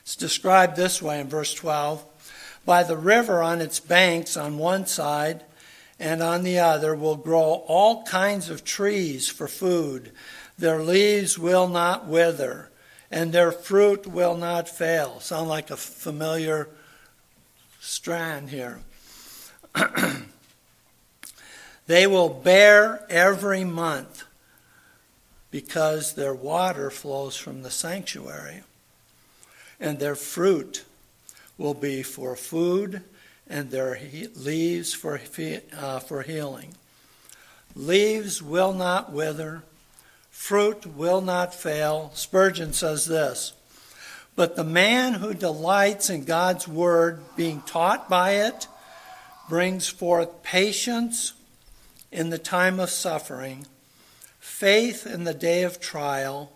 It's 0.00 0.16
described 0.16 0.74
this 0.74 1.00
way 1.00 1.20
in 1.20 1.28
verse 1.28 1.54
12 1.54 2.04
By 2.64 2.82
the 2.82 2.96
river 2.96 3.40
on 3.40 3.60
its 3.60 3.78
banks 3.78 4.36
on 4.36 4.58
one 4.58 4.84
side 4.86 5.44
and 6.00 6.20
on 6.20 6.42
the 6.42 6.58
other 6.58 6.96
will 6.96 7.14
grow 7.14 7.62
all 7.68 8.02
kinds 8.02 8.50
of 8.50 8.64
trees 8.64 9.28
for 9.28 9.46
food. 9.46 10.10
Their 10.58 10.82
leaves 10.82 11.38
will 11.38 11.68
not 11.68 12.08
wither, 12.08 12.68
and 13.10 13.32
their 13.32 13.52
fruit 13.52 14.06
will 14.06 14.36
not 14.36 14.68
fail. 14.68 15.20
Sound 15.20 15.48
like 15.48 15.70
a 15.70 15.76
familiar 15.76 16.68
strand 17.80 18.50
here. 18.50 18.80
they 21.86 22.06
will 22.06 22.28
bear 22.28 23.04
every 23.08 23.64
month 23.64 24.24
because 25.50 26.14
their 26.14 26.34
water 26.34 26.90
flows 26.90 27.36
from 27.36 27.62
the 27.62 27.70
sanctuary, 27.70 28.62
and 29.80 29.98
their 29.98 30.14
fruit 30.14 30.84
will 31.56 31.74
be 31.74 32.02
for 32.02 32.36
food 32.36 33.02
and 33.48 33.70
their 33.70 33.98
leaves 34.34 34.92
for, 34.92 35.20
uh, 35.76 35.98
for 36.00 36.22
healing. 36.22 36.74
Leaves 37.74 38.42
will 38.42 38.72
not 38.72 39.12
wither, 39.12 39.62
fruit 40.38 40.86
will 40.86 41.20
not 41.20 41.52
fail. 41.52 42.12
Spurgeon 42.14 42.72
says 42.72 43.04
this 43.04 43.52
But 44.36 44.54
the 44.54 44.64
man 44.64 45.14
who 45.14 45.34
delights 45.34 46.08
in 46.08 46.24
God's 46.24 46.66
word, 46.66 47.20
being 47.36 47.60
taught 47.62 48.08
by 48.08 48.34
it, 48.46 48.68
brings 49.48 49.88
forth 49.88 50.42
patience 50.44 51.34
in 52.12 52.30
the 52.30 52.38
time 52.38 52.78
of 52.78 52.88
suffering, 52.88 53.66
faith 54.38 55.06
in 55.06 55.24
the 55.24 55.34
day 55.34 55.64
of 55.64 55.80
trial, 55.80 56.52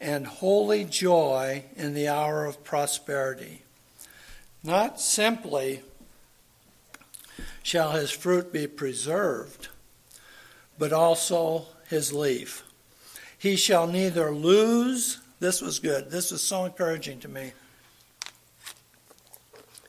and 0.00 0.26
holy 0.26 0.84
joy 0.84 1.64
in 1.76 1.94
the 1.94 2.08
hour 2.08 2.44
of 2.44 2.62
prosperity. 2.62 3.62
Not 4.62 5.00
simply 5.00 5.80
shall 7.62 7.92
his 7.92 8.10
fruit 8.10 8.52
be 8.52 8.66
preserved, 8.66 9.68
but 10.78 10.92
also 10.92 11.66
his 11.88 12.12
leaf. 12.12 12.67
He 13.38 13.56
shall 13.56 13.86
neither 13.86 14.32
lose, 14.32 15.20
this 15.38 15.62
was 15.62 15.78
good, 15.78 16.10
this 16.10 16.32
was 16.32 16.42
so 16.42 16.64
encouraging 16.64 17.20
to 17.20 17.28
me. 17.28 17.52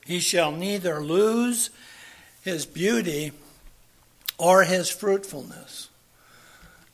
He 0.06 0.20
shall 0.20 0.52
neither 0.52 1.02
lose 1.02 1.70
his 2.42 2.64
beauty 2.64 3.32
or 4.38 4.64
his 4.64 4.88
fruitfulness. 4.88 5.88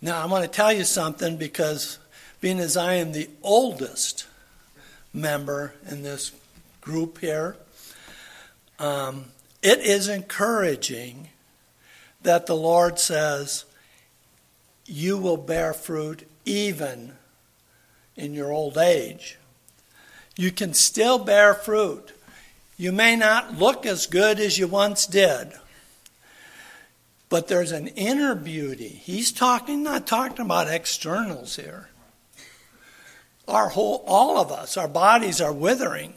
Now, 0.00 0.22
I 0.22 0.26
want 0.26 0.44
to 0.44 0.50
tell 0.50 0.72
you 0.72 0.84
something 0.84 1.36
because 1.36 1.98
being 2.40 2.58
as 2.58 2.76
I 2.76 2.94
am 2.94 3.12
the 3.12 3.30
oldest 3.42 4.26
member 5.12 5.74
in 5.90 6.02
this 6.02 6.32
group 6.80 7.18
here, 7.18 7.56
um, 8.78 9.26
it 9.62 9.78
is 9.80 10.08
encouraging 10.08 11.28
that 12.22 12.46
the 12.46 12.56
Lord 12.56 12.98
says, 12.98 13.64
You 14.84 15.16
will 15.16 15.38
bear 15.38 15.72
fruit 15.72 16.28
even 16.46 17.12
in 18.16 18.32
your 18.32 18.50
old 18.50 18.78
age. 18.78 19.36
You 20.36 20.50
can 20.50 20.72
still 20.72 21.18
bear 21.18 21.52
fruit. 21.52 22.12
You 22.78 22.92
may 22.92 23.16
not 23.16 23.58
look 23.58 23.84
as 23.84 24.06
good 24.06 24.40
as 24.40 24.58
you 24.58 24.66
once 24.66 25.06
did, 25.06 25.52
but 27.28 27.48
there's 27.48 27.72
an 27.72 27.88
inner 27.88 28.34
beauty. 28.34 28.88
He's 28.88 29.32
talking, 29.32 29.82
not 29.82 30.06
talking 30.06 30.46
about 30.46 30.68
externals 30.68 31.56
here. 31.56 31.88
Our 33.46 33.68
whole, 33.68 34.02
all 34.06 34.38
of 34.38 34.50
us, 34.50 34.76
our 34.76 34.88
bodies 34.88 35.40
are 35.40 35.52
withering, 35.52 36.14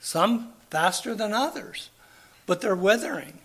some 0.00 0.52
faster 0.70 1.14
than 1.14 1.32
others 1.32 1.90
but 2.46 2.60
they're 2.60 2.74
withering. 2.74 3.38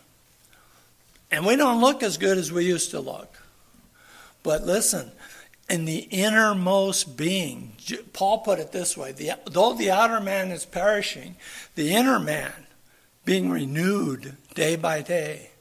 And 1.31 1.45
we 1.45 1.55
don't 1.55 1.81
look 1.81 2.03
as 2.03 2.17
good 2.17 2.37
as 2.37 2.51
we 2.51 2.65
used 2.65 2.91
to 2.91 2.99
look. 2.99 3.41
But 4.43 4.65
listen, 4.65 5.11
in 5.69 5.85
the 5.85 5.99
innermost 6.11 7.17
being, 7.17 7.73
Paul 8.13 8.39
put 8.39 8.59
it 8.59 8.71
this 8.71 8.95
way 8.95 9.11
the, 9.11 9.33
though 9.45 9.73
the 9.73 9.91
outer 9.91 10.19
man 10.19 10.51
is 10.51 10.65
perishing, 10.65 11.35
the 11.75 11.93
inner 11.93 12.19
man 12.19 12.53
being 13.25 13.49
renewed 13.49 14.37
day 14.53 14.75
by 14.75 15.01
day. 15.01 15.51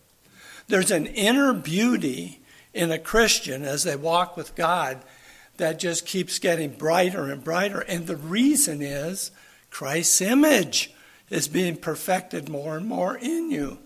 There's 0.69 0.91
an 0.91 1.07
inner 1.07 1.53
beauty 1.53 2.41
in 2.73 2.91
a 2.93 2.99
Christian 2.99 3.65
as 3.65 3.85
they 3.85 3.97
walk 3.97 4.37
with 4.37 4.55
God 4.55 4.99
that 5.57 5.79
just 5.79 6.07
keeps 6.07 6.39
getting 6.39 6.71
brighter 6.71 7.31
and 7.31 7.43
brighter. 7.43 7.81
And 7.81 8.07
the 8.07 8.17
reason 8.17 8.83
is 8.83 9.31
Christ's 9.71 10.21
image 10.21 10.93
is 11.31 11.49
being 11.49 11.77
perfected 11.77 12.49
more 12.49 12.77
and 12.77 12.87
more 12.87 13.17
in 13.17 13.51
you. 13.51 13.79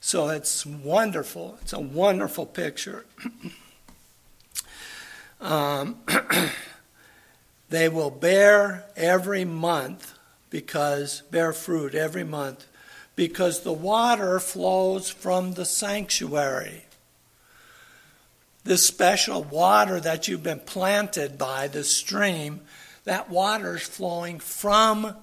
So 0.00 0.28
it's 0.28 0.66
wonderful. 0.66 1.58
It's 1.62 1.72
a 1.72 1.80
wonderful 1.80 2.46
picture. 2.46 3.06
um, 5.44 5.98
they 7.68 7.88
will 7.88 8.10
bear 8.10 8.84
every 8.96 9.44
month 9.44 10.14
because 10.50 11.22
bear 11.30 11.52
fruit 11.52 11.94
every 11.94 12.24
month 12.24 12.66
because 13.16 13.60
the 13.60 13.72
water 13.72 14.40
flows 14.40 15.10
from 15.10 15.52
the 15.52 15.64
sanctuary. 15.64 16.84
This 18.64 18.86
special 18.86 19.44
water 19.44 20.00
that 20.00 20.26
you've 20.26 20.42
been 20.42 20.60
planted 20.60 21.36
by, 21.36 21.68
the 21.68 21.84
stream, 21.84 22.62
that 23.04 23.30
water 23.30 23.76
is 23.76 23.82
flowing 23.82 24.40
from 24.40 25.14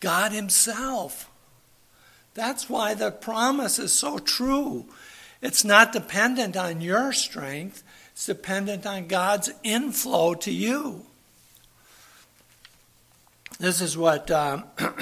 God 0.00 0.32
Himself. 0.32 1.28
That's 2.34 2.68
why 2.70 2.94
the 2.94 3.10
promise 3.10 3.78
is 3.78 3.92
so 3.92 4.18
true. 4.18 4.86
It's 5.42 5.64
not 5.64 5.92
dependent 5.92 6.56
on 6.56 6.80
your 6.80 7.12
strength, 7.12 7.82
it's 8.14 8.26
dependent 8.26 8.86
on 8.86 9.08
God's 9.08 9.50
inflow 9.64 10.34
to 10.34 10.52
you. 10.52 11.04
This 13.58 13.80
is 13.80 13.98
what 13.98 14.30
uh, 14.30 14.62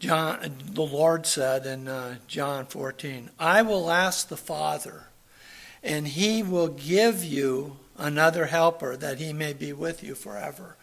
John, 0.00 0.56
the 0.72 0.82
Lord 0.82 1.24
said 1.24 1.66
in 1.66 1.86
uh, 1.86 2.16
John 2.26 2.66
14 2.66 3.30
I 3.38 3.62
will 3.62 3.92
ask 3.92 4.26
the 4.26 4.36
Father, 4.36 5.04
and 5.84 6.08
he 6.08 6.42
will 6.42 6.66
give 6.66 7.22
you 7.24 7.76
another 7.96 8.46
helper 8.46 8.96
that 8.96 9.20
he 9.20 9.32
may 9.32 9.52
be 9.52 9.72
with 9.72 10.02
you 10.02 10.16
forever. 10.16 10.76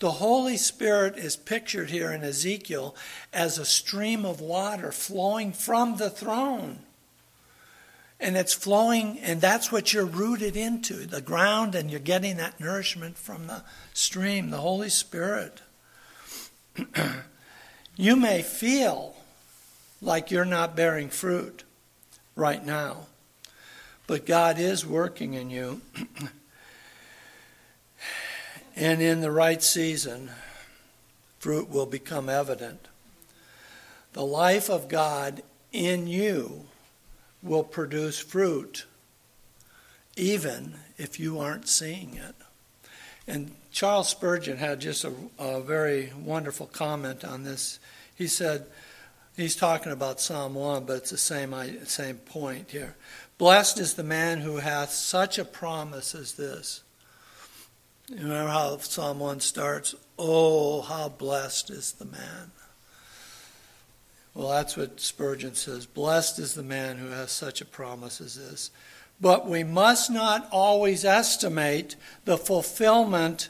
The 0.00 0.12
Holy 0.12 0.58
Spirit 0.58 1.16
is 1.16 1.34
pictured 1.34 1.88
here 1.88 2.12
in 2.12 2.22
Ezekiel 2.22 2.94
as 3.32 3.56
a 3.56 3.64
stream 3.64 4.26
of 4.26 4.38
water 4.38 4.92
flowing 4.92 5.54
from 5.54 5.96
the 5.96 6.10
throne. 6.10 6.80
And 8.20 8.36
it's 8.36 8.54
flowing, 8.54 9.18
and 9.18 9.40
that's 9.40 9.72
what 9.72 9.92
you're 9.92 10.04
rooted 10.04 10.56
into 10.56 11.06
the 11.06 11.20
ground, 11.20 11.74
and 11.74 11.90
you're 11.90 12.00
getting 12.00 12.36
that 12.36 12.60
nourishment 12.60 13.18
from 13.18 13.48
the 13.48 13.62
stream, 13.92 14.50
the 14.50 14.58
Holy 14.58 14.88
Spirit. 14.88 15.60
you 17.96 18.16
may 18.16 18.42
feel 18.42 19.16
like 20.00 20.30
you're 20.30 20.44
not 20.44 20.76
bearing 20.76 21.08
fruit 21.08 21.64
right 22.36 22.64
now, 22.64 23.06
but 24.06 24.26
God 24.26 24.58
is 24.58 24.86
working 24.86 25.34
in 25.34 25.50
you. 25.50 25.80
And 28.76 29.00
in 29.00 29.20
the 29.20 29.30
right 29.30 29.62
season, 29.62 30.30
fruit 31.38 31.70
will 31.70 31.86
become 31.86 32.28
evident. 32.28 32.88
The 34.14 34.24
life 34.24 34.68
of 34.68 34.88
God 34.88 35.42
in 35.72 36.06
you 36.06 36.66
will 37.44 37.62
produce 37.62 38.18
fruit, 38.18 38.86
even 40.16 40.74
if 40.96 41.20
you 41.20 41.38
aren't 41.38 41.68
seeing 41.68 42.14
it. 42.14 42.34
And 43.26 43.54
Charles 43.70 44.08
Spurgeon 44.08 44.56
had 44.56 44.80
just 44.80 45.04
a, 45.04 45.12
a 45.38 45.60
very 45.60 46.12
wonderful 46.18 46.66
comment 46.66 47.24
on 47.24 47.44
this. 47.44 47.78
He 48.14 48.26
said, 48.26 48.66
he's 49.36 49.56
talking 49.56 49.92
about 49.92 50.20
Psalm 50.20 50.54
1, 50.54 50.84
but 50.84 50.96
it's 50.98 51.10
the 51.10 51.18
same, 51.18 51.54
same 51.86 52.16
point 52.16 52.70
here. 52.70 52.96
Blessed 53.36 53.78
is 53.80 53.94
the 53.94 54.04
man 54.04 54.40
who 54.40 54.56
hath 54.56 54.90
such 54.90 55.38
a 55.38 55.44
promise 55.44 56.14
as 56.14 56.34
this. 56.34 56.82
You 58.08 58.16
remember 58.16 58.50
how 58.50 58.76
Psalm 58.78 59.18
1 59.18 59.40
starts? 59.40 59.94
Oh, 60.18 60.82
how 60.82 61.08
blessed 61.08 61.70
is 61.70 61.92
the 61.92 62.04
man. 62.04 62.52
Well, 64.34 64.48
that's 64.48 64.76
what 64.76 65.00
Spurgeon 65.00 65.54
says. 65.54 65.86
Blessed 65.86 66.40
is 66.40 66.54
the 66.54 66.62
man 66.62 66.98
who 66.98 67.08
has 67.08 67.30
such 67.30 67.60
a 67.60 67.64
promise 67.64 68.20
as 68.20 68.34
this. 68.34 68.70
But 69.20 69.48
we 69.48 69.62
must 69.62 70.10
not 70.10 70.48
always 70.50 71.04
estimate 71.04 71.94
the 72.24 72.36
fulfillment 72.36 73.48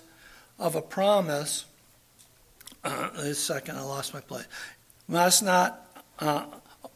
of 0.59 0.75
a 0.75 0.83
promise. 0.83 1.65
Uh, 2.85 3.09
a 3.17 3.35
second, 3.35 3.79
I 3.79 3.83
lost 3.83 4.13
my 4.13 4.21
place. 4.21 4.47
Must 5.09 5.43
not, 5.43 5.87
uh, 6.19 6.45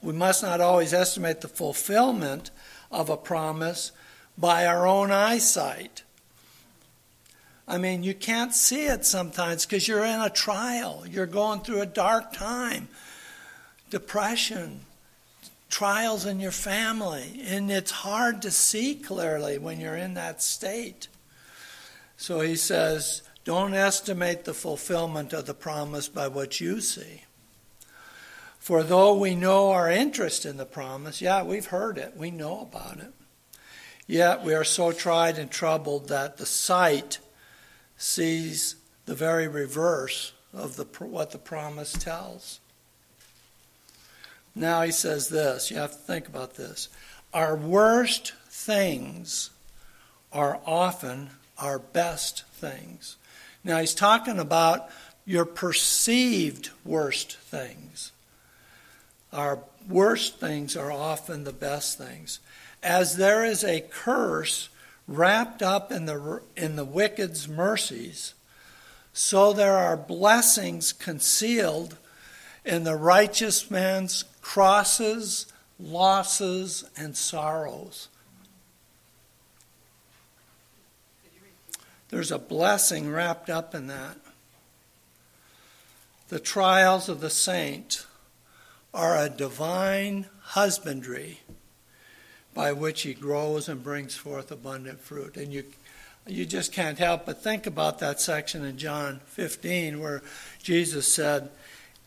we 0.03 0.13
must 0.13 0.43
not 0.43 0.61
always 0.61 0.93
estimate 0.93 1.41
the 1.41 1.49
fulfillment 1.49 2.51
of 2.91 3.09
a 3.09 3.17
promise 3.17 3.93
by 4.37 4.67
our 4.67 4.87
own 4.87 5.11
eyesight. 5.11 6.03
I 7.67 7.77
mean, 7.77 8.03
you 8.03 8.15
can't 8.15 8.55
see 8.55 8.87
it 8.87 9.05
sometimes 9.05 9.67
because 9.67 9.87
you're 9.87 10.05
in 10.05 10.21
a 10.21 10.31
trial. 10.31 11.05
You're 11.07 11.27
going 11.27 11.61
through 11.61 11.83
a 11.83 11.87
dark 11.87 12.33
time, 12.33 12.89
depression, 13.91 14.81
trials 15.69 16.27
in 16.27 16.41
your 16.41 16.53
family, 16.53 17.43
and 17.45 17.71
it's 17.71 17.91
hard 17.91 18.43
to 18.43 18.51
see 18.51 18.95
clearly 18.95 19.59
when 19.59 19.81
you're 19.81 19.97
in 19.97 20.15
that 20.15 20.43
state. 20.43 21.09
So 22.17 22.41
he 22.41 22.57
says, 22.57 23.23
don't 23.45 23.75
estimate 23.75 24.45
the 24.45 24.55
fulfillment 24.55 25.33
of 25.33 25.47
the 25.47 25.55
promise 25.55 26.09
by 26.09 26.29
what 26.29 26.61
you 26.61 26.81
see. 26.81 27.25
For 28.59 28.83
though 28.83 29.15
we 29.15 29.35
know 29.35 29.71
our 29.71 29.91
interest 29.91 30.45
in 30.45 30.57
the 30.57 30.67
promise, 30.67 31.23
yeah, 31.23 31.43
we've 31.43 31.67
heard 31.67 31.97
it, 31.97 32.17
we 32.17 32.31
know 32.31 32.61
about 32.61 32.99
it. 32.99 33.13
Yet 34.07 34.43
we 34.43 34.55
are 34.55 34.65
so 34.65 34.93
tried 34.93 35.39
and 35.39 35.51
troubled 35.51 36.09
that 36.09 36.39
the 36.39 36.47
sight 36.47 37.19
sees 37.97 38.77
the 39.07 39.15
very 39.15 39.49
reverse 39.49 40.33
of 40.53 40.77
the, 40.77 40.85
what 41.05 41.31
the 41.31 41.39
promise 41.39 41.93
tells. 41.93 42.61
Now 44.55 44.83
he 44.83 44.93
says 44.93 45.29
this, 45.29 45.71
you 45.71 45.77
have 45.77 45.93
to 45.93 45.99
think 45.99 46.29
about 46.29 46.55
this. 46.55 46.89
Our 47.33 47.55
worst 47.55 48.33
things 48.49 49.51
are 50.33 50.61
often 50.67 51.31
our 51.59 51.79
best 51.79 52.45
things. 52.53 53.17
Now 53.65 53.81
he's 53.81 53.95
talking 53.95 54.39
about 54.39 54.89
your 55.25 55.45
perceived 55.45 56.71
worst 56.85 57.37
things. 57.37 58.13
Our 59.33 59.59
worst 59.89 60.41
things 60.41 60.77
are 60.77 60.91
often 60.91 61.45
the 61.45 61.53
best 61.53 61.99
things. 61.99 62.41
As 62.83 63.17
there 63.17 63.45
is 63.45 63.63
a 63.63 63.81
curse 63.81 64.69
wrapped 65.07 65.63
up 65.63 65.93
in 65.93 66.07
the, 66.07 66.41
in 66.57 66.77
the 66.77 66.85
wicked's 66.85 67.49
mercies, 67.49 68.35
so 69.13 69.53
there 69.53 69.77
are 69.77 69.97
blessings 69.97 70.93
concealed 70.93 71.97
in 72.65 72.85
the 72.85 72.97
righteous 72.97 73.71
man's 73.71 74.25
crosses, 74.49 75.45
losses, 75.79 76.83
and 76.97 77.15
sorrows. 77.15 78.09
There's 82.09 82.33
a 82.33 82.39
blessing 82.39 83.13
wrapped 83.13 83.51
up 83.51 83.75
in 83.75 83.89
that. 83.89 84.17
The 86.31 86.41
trials 86.41 87.11
of 87.11 87.21
the 87.21 87.29
saint 87.29 88.07
are 88.95 89.19
a 89.19 89.29
divine 89.29 90.25
husbandry 90.41 91.41
by 92.55 92.73
which 92.73 93.03
he 93.03 93.13
grows 93.13 93.69
and 93.69 93.85
brings 93.85 94.17
forth 94.17 94.51
abundant 94.51 95.01
fruit. 95.01 95.37
And 95.37 95.53
you, 95.53 95.65
you 96.27 96.47
just 96.47 96.73
can't 96.73 96.99
help 96.99 97.27
but 97.27 97.43
think 97.43 97.67
about 97.67 97.99
that 97.99 98.19
section 98.19 98.65
in 98.65 98.79
John 98.79 99.21
15 99.27 100.01
where 100.01 100.23
Jesus 100.63 101.07
said, 101.07 101.51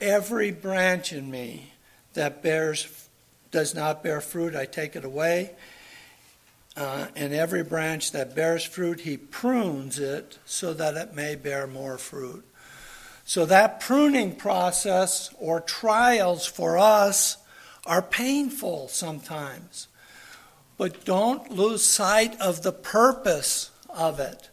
Every 0.02 0.50
branch 0.50 1.14
in 1.14 1.30
me 1.30 1.74
that 2.14 2.42
bears 2.42 3.08
does 3.52 3.76
not 3.76 4.02
bear 4.02 4.22
fruit, 4.22 4.56
I 4.56 4.66
take 4.66 4.96
it 4.96 5.04
away. 5.04 5.52
Uh, 6.76 7.08
and 7.18 7.34
every 7.34 7.64
branch 7.64 8.14
that 8.14 8.34
bears 8.34 8.64
fruit, 8.64 9.02
he 9.02 9.18
prunes 9.18 10.00
it 10.00 10.40
so 10.46 10.74
that 10.74 10.96
it 10.96 11.14
may 11.14 11.36
bear 11.36 11.68
more 11.68 11.98
fruit. 11.98 12.46
So 13.26 13.46
that 13.46 13.82
pruning 13.82 14.36
process 14.36 15.34
or 15.38 15.60
trials 15.60 16.46
for 16.46 16.78
us 16.78 17.38
are 17.86 18.02
painful 18.02 18.88
sometimes. 18.88 19.88
But 20.78 21.04
don't 21.06 21.52
lose 21.52 21.84
sight 21.84 22.40
of 22.40 22.64
the 22.64 22.72
purpose 22.72 23.72
of 23.90 24.20
it. 24.20 24.50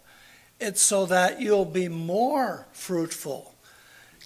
It's 0.60 0.82
so 0.82 1.06
that 1.06 1.40
you'll 1.40 1.64
be 1.64 1.88
more 1.88 2.66
fruitful. 2.72 3.54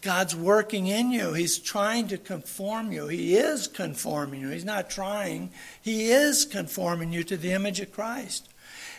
God's 0.02 0.34
working 0.34 0.88
in 0.88 1.12
you. 1.12 1.32
He's 1.32 1.58
trying 1.58 2.08
to 2.08 2.18
conform 2.18 2.92
you. 2.92 3.06
He 3.06 3.36
is 3.36 3.68
conforming 3.68 4.40
you. 4.40 4.48
He's 4.50 4.64
not 4.64 4.90
trying, 4.90 5.50
He 5.80 6.10
is 6.10 6.44
conforming 6.44 7.12
you 7.12 7.24
to 7.24 7.36
the 7.36 7.52
image 7.52 7.80
of 7.80 7.92
Christ. 7.92 8.48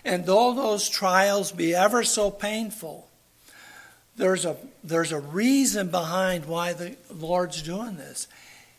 And 0.05 0.25
though 0.25 0.53
those 0.53 0.89
trials 0.89 1.51
be 1.51 1.75
ever 1.75 2.03
so 2.03 2.31
painful, 2.31 3.09
there's 4.15 4.45
a, 4.45 4.55
there's 4.83 5.11
a 5.11 5.19
reason 5.19 5.89
behind 5.89 6.45
why 6.45 6.73
the 6.73 6.95
Lord's 7.11 7.61
doing 7.61 7.97
this. 7.97 8.27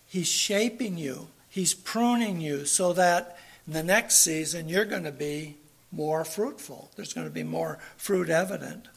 He's 0.06 0.28
shaping 0.28 0.96
you, 0.96 1.28
He's 1.50 1.74
pruning 1.74 2.40
you 2.40 2.64
so 2.64 2.92
that 2.94 3.38
in 3.66 3.74
the 3.74 3.82
next 3.82 4.16
season 4.16 4.68
you're 4.68 4.84
going 4.84 5.04
to 5.04 5.12
be 5.12 5.56
more 5.92 6.24
fruitful. 6.24 6.90
There's 6.96 7.12
going 7.12 7.26
to 7.26 7.32
be 7.32 7.44
more 7.44 7.78
fruit 7.96 8.28
evident. 8.28 8.88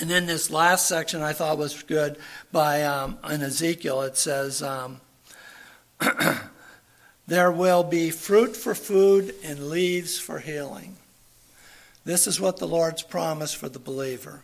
And 0.00 0.10
then 0.10 0.26
this 0.26 0.50
last 0.50 0.88
section 0.88 1.22
I 1.22 1.32
thought 1.32 1.58
was 1.58 1.82
good 1.82 2.18
by 2.50 2.82
um, 2.82 3.18
in 3.30 3.42
Ezekiel. 3.42 4.02
It 4.02 4.16
says, 4.16 4.62
um, 4.62 5.00
"There 7.26 7.52
will 7.52 7.84
be 7.84 8.10
fruit 8.10 8.56
for 8.56 8.74
food 8.74 9.34
and 9.44 9.70
leaves 9.70 10.18
for 10.18 10.40
healing." 10.40 10.96
This 12.04 12.26
is 12.26 12.40
what 12.40 12.58
the 12.58 12.68
Lord's 12.68 13.02
promised 13.02 13.56
for 13.56 13.68
the 13.68 13.78
believer 13.78 14.42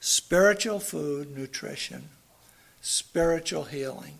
spiritual 0.00 0.78
food, 0.78 1.36
nutrition, 1.36 2.08
spiritual 2.80 3.64
healing. 3.64 4.14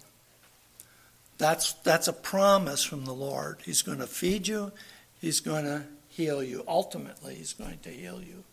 That's, 1.37 1.75
that's 1.75 2.09
a 2.09 2.13
promise 2.13 2.83
from 2.83 3.05
the 3.05 3.15
Lord. 3.15 3.59
He's 3.65 3.83
going 3.83 3.99
to 3.99 4.07
feed 4.07 4.49
you, 4.49 4.73
He's 5.21 5.41
going 5.41 5.65
to 5.65 5.85
heal 6.09 6.43
you. 6.43 6.65
Ultimately, 6.67 7.37
He's 7.37 7.53
going 7.53 7.79
to 7.83 7.91
heal 7.91 8.21
you. 8.21 8.45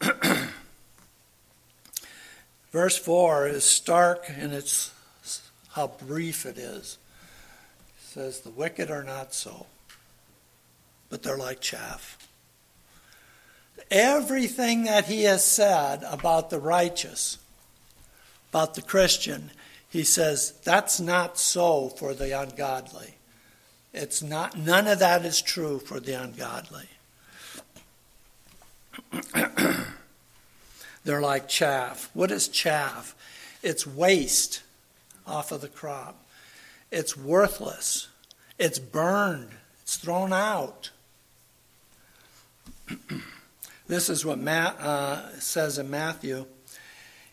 Verse 2.72 2.96
4 2.96 3.48
is 3.48 3.64
stark 3.64 4.30
in 4.30 4.52
its 4.52 4.92
how 5.70 5.88
brief 6.06 6.46
it 6.46 6.58
is. 6.58 6.98
It 7.98 8.04
says, 8.04 8.40
The 8.40 8.50
wicked 8.50 8.90
are 8.90 9.04
not 9.04 9.34
so, 9.34 9.66
but 11.08 11.22
they're 11.22 11.36
like 11.36 11.60
chaff 11.60 12.16
everything 13.90 14.84
that 14.84 15.06
he 15.06 15.24
has 15.24 15.44
said 15.44 16.04
about 16.08 16.50
the 16.50 16.58
righteous, 16.58 17.38
about 18.50 18.74
the 18.74 18.82
Christian, 18.82 19.50
he 19.88 20.04
says 20.04 20.52
that's 20.62 21.00
not 21.00 21.38
so 21.38 21.88
for 21.88 22.14
the 22.14 22.38
ungodly. 22.38 23.14
It's 23.92 24.22
not 24.22 24.56
none 24.56 24.86
of 24.86 25.00
that 25.00 25.24
is 25.24 25.42
true 25.42 25.80
for 25.80 25.98
the 25.98 26.12
ungodly. 26.12 26.88
They're 31.04 31.20
like 31.20 31.48
chaff. 31.48 32.10
What 32.14 32.30
is 32.30 32.48
chaff? 32.48 33.14
It's 33.62 33.86
waste 33.86 34.62
off 35.26 35.52
of 35.52 35.60
the 35.60 35.68
crop. 35.68 36.24
It's 36.90 37.16
worthless. 37.16 38.08
It's 38.58 38.78
burned. 38.78 39.50
It's 39.82 39.96
thrown 39.96 40.32
out. 40.32 40.90
This 43.90 44.08
is 44.08 44.24
what 44.24 44.38
Matt 44.38 44.78
uh, 44.78 45.40
says 45.40 45.76
in 45.76 45.90
Matthew. 45.90 46.46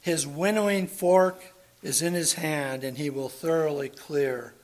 His 0.01 0.26
winnowing 0.26 0.88
fork 0.88 1.53
is 1.84 2.01
in 2.01 2.16
his 2.16 2.34
hand, 2.34 2.84
and 2.84 2.97
he 2.97 3.12
will 3.12 3.30
thoroughly 3.30 3.89
clear 3.89 4.55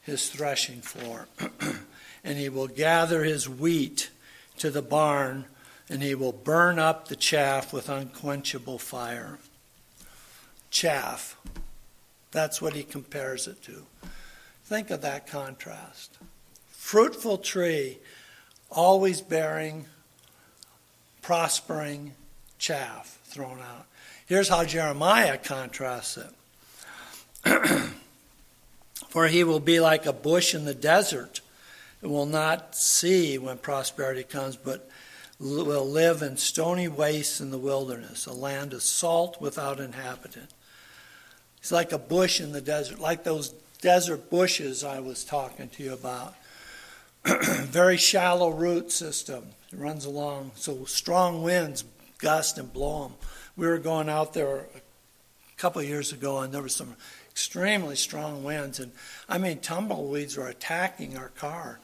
his 0.00 0.30
threshing 0.30 0.80
floor. 0.80 1.28
and 2.24 2.38
he 2.38 2.48
will 2.48 2.68
gather 2.68 3.22
his 3.22 3.46
wheat 3.46 4.08
to 4.56 4.70
the 4.70 4.80
barn 4.80 5.44
and 5.90 6.04
he 6.04 6.14
will 6.14 6.32
burn 6.32 6.78
up 6.78 7.08
the 7.08 7.16
chaff 7.16 7.72
with 7.72 7.88
unquenchable 7.88 8.78
fire. 8.78 9.38
Chaff. 10.70 11.36
That's 12.30 12.62
what 12.62 12.74
he 12.74 12.84
compares 12.84 13.48
it 13.48 13.60
to. 13.64 13.86
Think 14.64 14.90
of 14.90 15.02
that 15.02 15.26
contrast. 15.26 16.16
Fruitful 16.68 17.38
tree, 17.38 17.98
always 18.70 19.20
bearing, 19.20 19.86
prospering 21.22 22.14
chaff 22.56 23.18
thrown 23.24 23.58
out. 23.58 23.86
Here's 24.26 24.48
how 24.48 24.64
Jeremiah 24.64 25.38
contrasts 25.38 26.18
it. 26.18 26.30
For 29.08 29.26
he 29.26 29.42
will 29.42 29.58
be 29.58 29.80
like 29.80 30.06
a 30.06 30.12
bush 30.12 30.54
in 30.54 30.66
the 30.66 30.74
desert. 30.74 31.40
It 32.00 32.06
will 32.06 32.26
not 32.26 32.76
see 32.76 33.38
when 33.38 33.58
prosperity 33.58 34.22
comes, 34.22 34.54
but 34.54 34.88
will 35.40 35.86
live 35.86 36.20
in 36.20 36.36
stony 36.36 36.86
wastes 36.86 37.40
in 37.40 37.50
the 37.50 37.58
wilderness, 37.58 38.26
a 38.26 38.32
land 38.32 38.74
of 38.74 38.82
salt 38.82 39.40
without 39.40 39.80
inhabitant. 39.80 40.50
It's 41.58 41.72
like 41.72 41.92
a 41.92 41.98
bush 41.98 42.40
in 42.40 42.52
the 42.52 42.60
desert, 42.60 43.00
like 43.00 43.24
those 43.24 43.54
desert 43.80 44.28
bushes 44.30 44.84
I 44.84 45.00
was 45.00 45.24
talking 45.24 45.68
to 45.70 45.82
you 45.82 45.94
about. 45.94 46.34
Very 47.24 47.96
shallow 47.96 48.50
root 48.50 48.92
system. 48.92 49.46
It 49.72 49.78
runs 49.78 50.04
along, 50.04 50.52
so 50.56 50.84
strong 50.84 51.42
winds 51.42 51.84
gust 52.18 52.58
and 52.58 52.72
blow 52.72 53.04
them. 53.04 53.14
We 53.56 53.66
were 53.66 53.78
going 53.78 54.08
out 54.08 54.34
there 54.34 54.66
a 54.74 55.56
couple 55.56 55.82
years 55.82 56.12
ago, 56.12 56.40
and 56.40 56.52
there 56.52 56.62
was 56.62 56.74
some 56.74 56.96
extremely 57.30 57.96
strong 57.96 58.44
winds, 58.44 58.78
and 58.78 58.92
I 59.28 59.38
mean 59.38 59.60
tumbleweeds 59.60 60.36
were 60.36 60.48
attacking 60.48 61.16
our 61.16 61.28
car. 61.28 61.80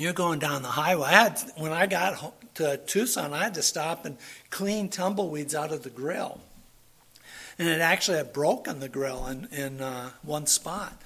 You're 0.00 0.14
going 0.14 0.38
down 0.38 0.62
the 0.62 0.68
highway. 0.68 1.08
I 1.08 1.12
had, 1.12 1.38
when 1.58 1.72
I 1.72 1.86
got 1.86 2.34
to 2.54 2.78
Tucson, 2.78 3.34
I 3.34 3.44
had 3.44 3.54
to 3.54 3.62
stop 3.62 4.06
and 4.06 4.16
clean 4.48 4.88
tumbleweeds 4.88 5.54
out 5.54 5.72
of 5.72 5.82
the 5.82 5.90
grill, 5.90 6.40
and 7.58 7.68
it 7.68 7.82
actually 7.82 8.16
had 8.16 8.32
broken 8.32 8.80
the 8.80 8.88
grill 8.88 9.26
in 9.26 9.46
in 9.52 9.82
uh, 9.82 10.12
one 10.22 10.46
spot. 10.46 11.02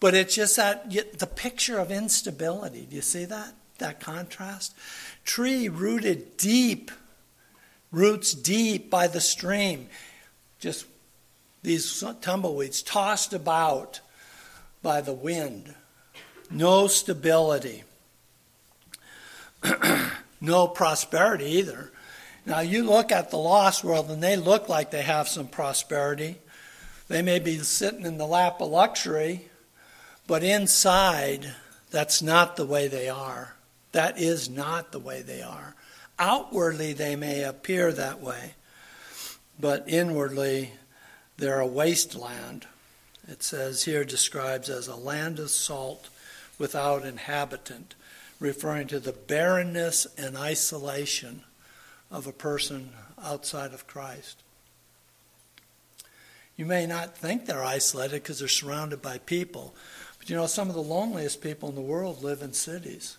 But 0.00 0.14
it's 0.14 0.34
just 0.34 0.56
that 0.56 0.90
the 0.90 1.26
picture 1.26 1.78
of 1.78 1.90
instability. 1.90 2.86
Do 2.88 2.96
you 2.96 3.02
see 3.02 3.26
that? 3.26 3.52
That 3.80 4.00
contrast? 4.00 4.74
Tree 5.26 5.68
rooted 5.68 6.38
deep, 6.38 6.90
roots 7.92 8.32
deep 8.32 8.88
by 8.88 9.08
the 9.08 9.20
stream. 9.20 9.88
Just 10.58 10.86
these 11.62 12.02
tumbleweeds 12.22 12.80
tossed 12.80 13.34
about 13.34 14.00
by 14.82 15.02
the 15.02 15.12
wind. 15.12 15.74
No 16.50 16.86
stability. 16.86 17.84
no 20.40 20.68
prosperity 20.68 21.46
either. 21.46 21.90
Now, 22.46 22.60
you 22.60 22.84
look 22.84 23.12
at 23.12 23.30
the 23.30 23.36
lost 23.36 23.84
world 23.84 24.10
and 24.10 24.22
they 24.22 24.36
look 24.36 24.68
like 24.68 24.90
they 24.90 25.02
have 25.02 25.28
some 25.28 25.48
prosperity. 25.48 26.38
They 27.08 27.22
may 27.22 27.38
be 27.38 27.58
sitting 27.58 28.06
in 28.06 28.18
the 28.18 28.26
lap 28.26 28.60
of 28.60 28.70
luxury, 28.70 29.48
but 30.26 30.42
inside, 30.42 31.54
that's 31.90 32.22
not 32.22 32.56
the 32.56 32.66
way 32.66 32.88
they 32.88 33.08
are. 33.08 33.54
That 33.92 34.18
is 34.18 34.48
not 34.48 34.92
the 34.92 34.98
way 34.98 35.22
they 35.22 35.42
are. 35.42 35.74
Outwardly, 36.18 36.92
they 36.92 37.16
may 37.16 37.42
appear 37.42 37.92
that 37.92 38.20
way, 38.20 38.54
but 39.58 39.84
inwardly, 39.86 40.72
they're 41.36 41.60
a 41.60 41.66
wasteland. 41.66 42.66
It 43.26 43.42
says 43.42 43.84
here, 43.84 44.04
describes 44.04 44.68
as 44.68 44.88
a 44.88 44.96
land 44.96 45.38
of 45.38 45.50
salt 45.50 46.08
without 46.58 47.04
inhabitant, 47.04 47.94
referring 48.40 48.86
to 48.88 49.00
the 49.00 49.12
barrenness 49.12 50.06
and 50.16 50.36
isolation 50.36 51.42
of 52.10 52.26
a 52.26 52.32
person 52.32 52.90
outside 53.22 53.72
of 53.72 53.86
Christ. 53.86 54.42
You 56.56 56.66
may 56.66 56.86
not 56.86 57.16
think 57.16 57.46
they're 57.46 57.64
isolated 57.64 58.22
because 58.22 58.40
they're 58.40 58.48
surrounded 58.48 59.00
by 59.00 59.18
people, 59.18 59.74
but 60.18 60.28
you 60.28 60.36
know, 60.36 60.46
some 60.46 60.68
of 60.68 60.74
the 60.74 60.82
loneliest 60.82 61.40
people 61.40 61.68
in 61.68 61.74
the 61.74 61.80
world 61.80 62.22
live 62.22 62.42
in 62.42 62.52
cities. 62.52 63.16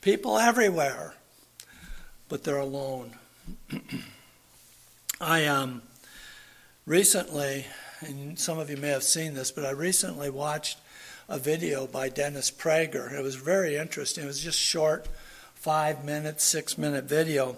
People 0.00 0.38
everywhere, 0.38 1.14
but 2.28 2.44
they're 2.44 2.58
alone. 2.58 3.16
I 5.20 5.46
um, 5.46 5.82
recently, 6.86 7.66
and 8.00 8.38
some 8.38 8.58
of 8.58 8.70
you 8.70 8.76
may 8.76 8.88
have 8.88 9.02
seen 9.02 9.34
this, 9.34 9.50
but 9.50 9.64
I 9.64 9.70
recently 9.70 10.30
watched 10.30 10.78
a 11.30 11.38
video 11.38 11.86
by 11.86 12.08
Dennis 12.08 12.50
Prager. 12.50 13.12
It 13.12 13.22
was 13.22 13.36
very 13.36 13.76
interesting. 13.76 14.24
It 14.24 14.26
was 14.26 14.42
just 14.42 14.58
short, 14.58 15.06
five 15.54 16.04
minute, 16.04 16.40
six 16.40 16.76
minute 16.76 17.04
video. 17.04 17.56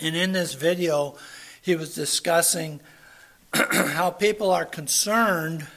And 0.00 0.16
in 0.16 0.32
this 0.32 0.54
video, 0.54 1.16
he 1.62 1.76
was 1.76 1.94
discussing 1.94 2.80
how 3.54 4.10
people 4.10 4.50
are 4.50 4.64
concerned 4.64 5.68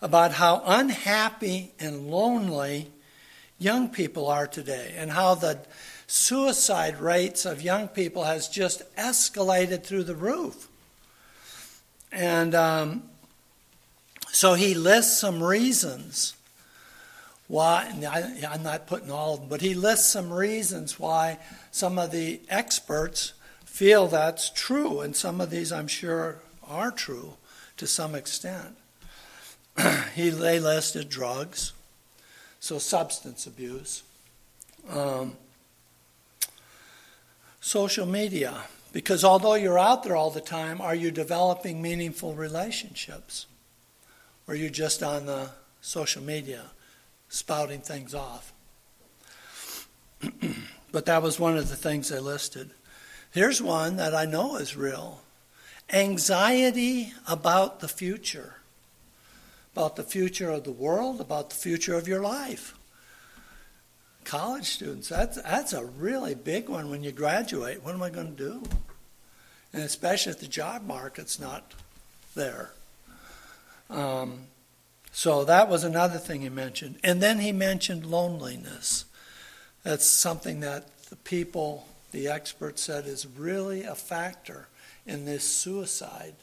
about 0.00 0.32
how 0.32 0.64
unhappy 0.66 1.74
and 1.78 2.08
lonely 2.10 2.90
young 3.56 3.88
people 3.88 4.26
are 4.26 4.48
today 4.48 4.94
and 4.96 5.12
how 5.12 5.36
the 5.36 5.60
suicide 6.08 6.98
rates 6.98 7.46
of 7.46 7.62
young 7.62 7.86
people 7.86 8.24
has 8.24 8.48
just 8.48 8.82
escalated 8.96 9.84
through 9.84 10.02
the 10.02 10.16
roof. 10.16 10.66
And 12.10 12.52
um, 12.56 13.04
so 14.32 14.54
he 14.54 14.74
lists 14.74 15.18
some 15.18 15.42
reasons 15.42 16.34
why, 17.48 17.92
I, 18.10 18.54
am 18.54 18.62
not 18.62 18.86
putting 18.86 19.10
all 19.10 19.34
of 19.34 19.40
them, 19.40 19.48
but 19.50 19.60
he 19.60 19.74
lists 19.74 20.08
some 20.08 20.32
reasons 20.32 20.98
why 20.98 21.38
some 21.70 21.98
of 21.98 22.12
the 22.12 22.40
experts 22.48 23.34
feel 23.66 24.08
that's 24.08 24.48
true, 24.48 25.00
and 25.00 25.14
some 25.14 25.38
of 25.38 25.50
these 25.50 25.70
I'm 25.70 25.86
sure 25.86 26.38
are 26.66 26.90
true 26.90 27.34
to 27.76 27.86
some 27.86 28.14
extent. 28.14 28.78
he 30.14 30.30
they 30.30 30.58
listed 30.58 31.10
drugs, 31.10 31.74
so 32.58 32.78
substance 32.78 33.46
abuse, 33.46 34.02
um, 34.88 35.36
social 37.60 38.06
media, 38.06 38.62
because 38.94 39.24
although 39.24 39.54
you're 39.54 39.78
out 39.78 40.04
there 40.04 40.16
all 40.16 40.30
the 40.30 40.40
time, 40.40 40.80
are 40.80 40.94
you 40.94 41.10
developing 41.10 41.82
meaningful 41.82 42.32
relationships? 42.32 43.44
Or 44.46 44.54
are 44.54 44.56
you 44.56 44.70
just 44.70 45.02
on 45.02 45.26
the 45.26 45.50
social 45.80 46.22
media 46.22 46.64
spouting 47.28 47.80
things 47.80 48.14
off? 48.14 48.52
but 50.92 51.06
that 51.06 51.22
was 51.22 51.38
one 51.38 51.56
of 51.56 51.68
the 51.68 51.76
things 51.76 52.08
they 52.08 52.18
listed. 52.18 52.70
Here's 53.30 53.62
one 53.62 53.96
that 53.96 54.14
I 54.14 54.24
know 54.24 54.56
is 54.56 54.76
real 54.76 55.20
anxiety 55.92 57.12
about 57.26 57.80
the 57.80 57.88
future, 57.88 58.56
about 59.74 59.96
the 59.96 60.02
future 60.02 60.50
of 60.50 60.64
the 60.64 60.72
world, 60.72 61.20
about 61.20 61.50
the 61.50 61.56
future 61.56 61.96
of 61.96 62.08
your 62.08 62.22
life 62.22 62.74
college 64.24 64.66
students, 64.66 65.08
that's, 65.08 65.40
that's 65.42 65.72
a 65.72 65.84
really 65.84 66.34
big 66.34 66.68
one 66.68 66.90
when 66.90 67.02
you 67.02 67.12
graduate. 67.12 67.82
What 67.82 67.94
am 67.94 68.02
I 68.02 68.10
going 68.10 68.34
to 68.34 68.50
do? 68.50 68.62
And 69.72 69.82
especially 69.82 70.32
if 70.32 70.40
the 70.40 70.46
job 70.46 70.86
market's 70.86 71.40
not 71.40 71.74
there. 72.34 72.70
Um, 73.92 74.46
so 75.12 75.44
that 75.44 75.68
was 75.68 75.84
another 75.84 76.18
thing 76.18 76.40
he 76.40 76.48
mentioned. 76.48 76.98
And 77.04 77.22
then 77.22 77.38
he 77.38 77.52
mentioned 77.52 78.06
loneliness. 78.06 79.04
That's 79.82 80.06
something 80.06 80.60
that 80.60 80.86
the 81.10 81.16
people, 81.16 81.86
the 82.12 82.28
experts 82.28 82.82
said, 82.82 83.06
is 83.06 83.26
really 83.26 83.82
a 83.84 83.94
factor 83.94 84.68
in 85.06 85.26
this 85.26 85.44
suicide. 85.44 86.34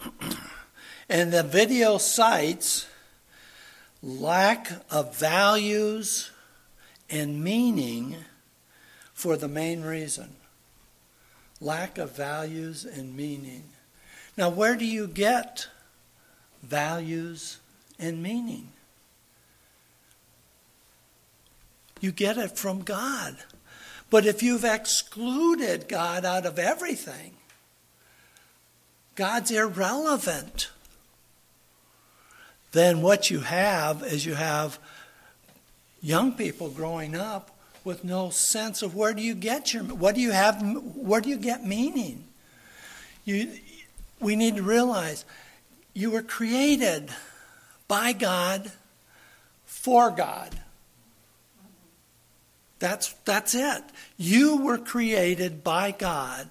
and 1.08 1.32
the 1.32 1.42
video 1.42 1.98
cites 1.98 2.86
lack 4.02 4.70
of 4.90 5.16
values 5.16 6.30
and 7.10 7.42
meaning 7.42 8.16
for 9.12 9.36
the 9.36 9.48
main 9.48 9.82
reason. 9.82 10.30
Lack 11.60 11.98
of 11.98 12.16
values 12.16 12.84
and 12.84 13.16
meaning. 13.16 13.64
Now, 14.38 14.48
where 14.48 14.76
do 14.76 14.86
you 14.86 15.06
get 15.06 15.68
values 16.62 17.58
and 17.98 18.22
meaning? 18.22 18.68
You 22.00 22.12
get 22.12 22.38
it 22.38 22.56
from 22.56 22.82
God. 22.82 23.36
But 24.08 24.24
if 24.24 24.42
you've 24.42 24.64
excluded 24.64 25.88
God 25.88 26.24
out 26.24 26.46
of 26.46 26.58
everything, 26.58 27.34
God's 29.16 29.50
irrelevant 29.50 30.70
then 32.72 33.00
what 33.02 33.30
you 33.30 33.40
have 33.40 34.02
is 34.02 34.26
you 34.26 34.34
have 34.34 34.78
young 36.02 36.32
people 36.32 36.68
growing 36.68 37.16
up 37.16 37.50
with 37.82 38.04
no 38.04 38.30
sense 38.30 38.82
of 38.82 38.94
where 38.94 39.14
do 39.14 39.22
you 39.22 39.34
get 39.34 39.72
your 39.72 39.82
what 39.84 40.14
do 40.14 40.20
you 40.20 40.32
have 40.32 40.62
where 40.94 41.20
do 41.20 41.28
you 41.30 41.38
get 41.38 41.64
meaning 41.64 42.24
you 43.24 43.50
we 44.20 44.36
need 44.36 44.56
to 44.56 44.62
realize 44.62 45.24
you 45.94 46.10
were 46.10 46.22
created 46.22 47.10
by 47.86 48.12
God 48.12 48.70
for 49.64 50.10
God 50.10 50.58
That's, 52.78 53.12
that's 53.24 53.54
it. 53.54 53.82
You 54.16 54.58
were 54.58 54.78
created 54.78 55.64
by 55.64 55.90
God, 55.90 56.48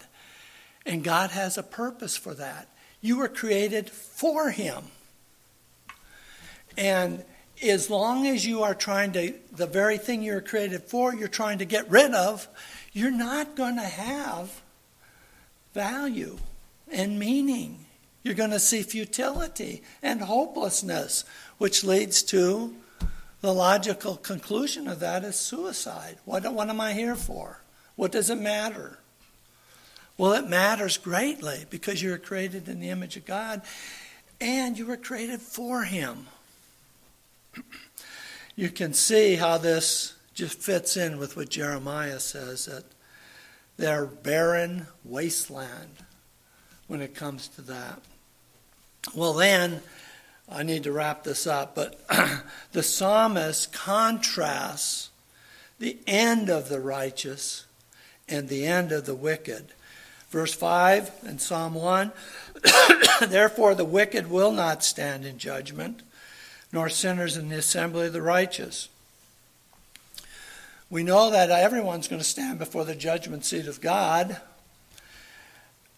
and 0.86 1.04
God 1.04 1.32
has 1.32 1.58
a 1.58 1.64
purpose 1.64 2.18
for 2.18 2.34
that. 2.34 2.68
You 3.02 3.18
were 3.18 3.30
created 3.30 3.90
for 3.90 4.50
Him. 4.50 4.84
And 6.78 7.24
as 7.64 7.90
long 7.90 8.28
as 8.28 8.46
you 8.46 8.64
are 8.64 8.76
trying 8.76 9.14
to, 9.14 9.34
the 9.52 9.68
very 9.68 9.98
thing 9.98 10.22
you're 10.22 10.42
created 10.42 10.84
for, 10.84 11.16
you're 11.16 11.28
trying 11.28 11.60
to 11.60 11.66
get 11.66 11.90
rid 11.90 12.14
of, 12.14 12.48
you're 12.92 13.10
not 13.12 13.56
going 13.56 13.76
to 13.76 13.82
have 13.82 14.62
value 15.74 16.38
and 16.92 17.20
meaning. 17.20 17.86
You're 18.24 18.36
going 18.36 18.52
to 18.52 18.60
see 18.60 18.84
futility 18.84 19.84
and 20.04 20.22
hopelessness, 20.22 21.24
which 21.58 21.84
leads 21.84 22.24
to 22.24 22.76
the 23.42 23.54
logical 23.54 24.18
conclusion 24.18 24.88
of 24.88 25.00
that 25.00 25.24
is 25.24 25.36
suicide. 25.38 26.18
What, 26.26 26.52
what 26.52 26.70
am 26.70 26.82
I 26.82 26.94
here 26.94 27.16
for? 27.16 27.62
What 27.96 28.12
does 28.12 28.30
it 28.30 28.40
matter? 28.40 29.00
Well, 30.18 30.34
it 30.34 30.50
matters 30.50 30.98
greatly 30.98 31.66
because 31.70 32.02
you 32.02 32.10
were 32.10 32.18
created 32.18 32.68
in 32.68 32.80
the 32.80 32.90
image 32.90 33.16
of 33.18 33.26
God 33.26 33.62
and 34.42 34.78
you 34.78 34.86
were 34.86 34.98
created 34.98 35.42
for 35.42 35.84
Him. 35.84 36.28
You 38.60 38.72
can 38.72 38.96
see 38.96 39.36
how 39.36 39.60
this 39.60 40.16
just 40.34 40.60
fits 40.60 40.98
in 40.98 41.20
with 41.20 41.38
what 41.38 41.48
Jeremiah 41.48 42.20
says 42.20 42.66
that 42.66 42.86
they're 43.78 44.08
barren 44.08 44.88
wasteland 45.06 45.92
when 46.88 47.02
it 47.02 47.16
comes 47.16 47.48
to 47.50 47.62
that. 47.64 48.02
Well, 49.14 49.34
then, 49.34 49.82
I 50.50 50.64
need 50.64 50.84
to 50.84 50.92
wrap 50.92 51.24
this 51.24 51.46
up, 51.46 51.76
but 51.76 52.00
the 52.72 52.84
psalmist 52.84 53.74
contrasts 53.74 55.10
the 55.80 55.98
end 56.08 56.50
of 56.50 56.70
the 56.70 56.80
righteous 56.80 57.66
and 58.28 58.50
the 58.50 58.66
end 58.66 58.92
of 58.92 59.06
the 59.06 59.16
wicked. 59.16 59.74
Verse 60.30 60.54
5 60.54 61.12
in 61.28 61.40
Psalm 61.40 61.74
1 61.74 62.12
Therefore, 63.28 63.76
the 63.76 63.86
wicked 63.86 64.30
will 64.30 64.52
not 64.52 64.84
stand 64.84 65.26
in 65.26 65.38
judgment, 65.38 66.02
nor 66.72 66.90
sinners 66.90 67.38
in 67.38 67.50
the 67.50 67.58
assembly 67.58 68.08
of 68.08 68.14
the 68.14 68.22
righteous. 68.22 68.90
We 70.90 71.04
know 71.04 71.30
that 71.32 71.50
everyone's 71.50 72.08
going 72.08 72.22
to 72.22 72.28
stand 72.28 72.60
before 72.60 72.86
the 72.86 72.96
judgment 72.96 73.46
seat 73.46 73.68
of 73.68 73.82
God. 73.82 74.40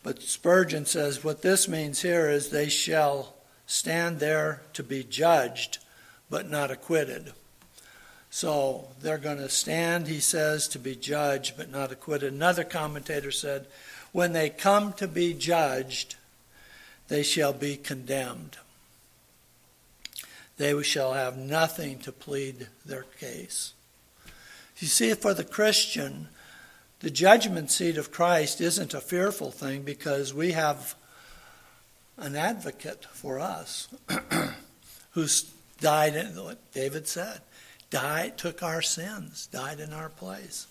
But 0.04 0.22
Spurgeon 0.22 0.86
says 0.86 1.24
what 1.24 1.42
this 1.42 1.68
means 1.68 2.02
here 2.02 2.30
is 2.30 2.50
they 2.50 2.70
shall 2.70 3.36
stand 3.66 4.20
there 4.20 4.62
to 4.74 4.84
be 4.84 5.04
judged, 5.04 5.80
but 6.30 6.50
not 6.50 6.72
acquitted. 6.72 7.34
So 8.30 8.90
they're 9.02 9.18
going 9.18 9.38
to 9.38 9.50
stand, 9.50 10.08
he 10.08 10.20
says, 10.20 10.68
to 10.70 10.80
be 10.80 10.96
judged, 10.96 11.58
but 11.58 11.72
not 11.72 11.92
acquitted. 11.92 12.32
Another 12.32 12.64
commentator 12.64 13.32
said, 13.32 13.66
when 14.12 14.34
they 14.34 14.50
come 14.50 14.94
to 14.94 15.08
be 15.08 15.34
judged, 15.34 16.16
they 17.08 17.24
shall 17.24 17.54
be 17.54 17.76
condemned. 17.76 18.58
They 20.58 20.82
shall 20.84 21.14
have 21.14 21.38
nothing 21.38 22.00
to 22.00 22.12
plead 22.12 22.68
their 22.86 23.06
case. 23.20 23.74
You 24.78 24.88
see, 24.88 25.14
for 25.14 25.34
the 25.34 25.44
Christian, 25.44 26.28
the 27.00 27.10
judgment 27.10 27.72
seat 27.72 27.98
of 27.98 28.12
Christ 28.12 28.60
isn't 28.60 28.94
a 28.94 29.02
fearful 29.02 29.52
thing 29.52 29.84
because 29.84 30.34
we 30.34 30.52
have 30.52 30.96
an 32.18 32.36
advocate 32.36 33.06
for 33.12 33.40
us 33.40 33.88
who's 35.12 35.52
died, 35.80 36.16
in, 36.16 36.28
what 36.44 36.60
David 36.74 37.08
said, 37.08 37.40
died, 37.90 38.38
took 38.38 38.62
our 38.62 38.82
sins, 38.82 39.48
died 39.48 39.80
in 39.80 39.94
our 39.94 40.10
place. 40.10 40.68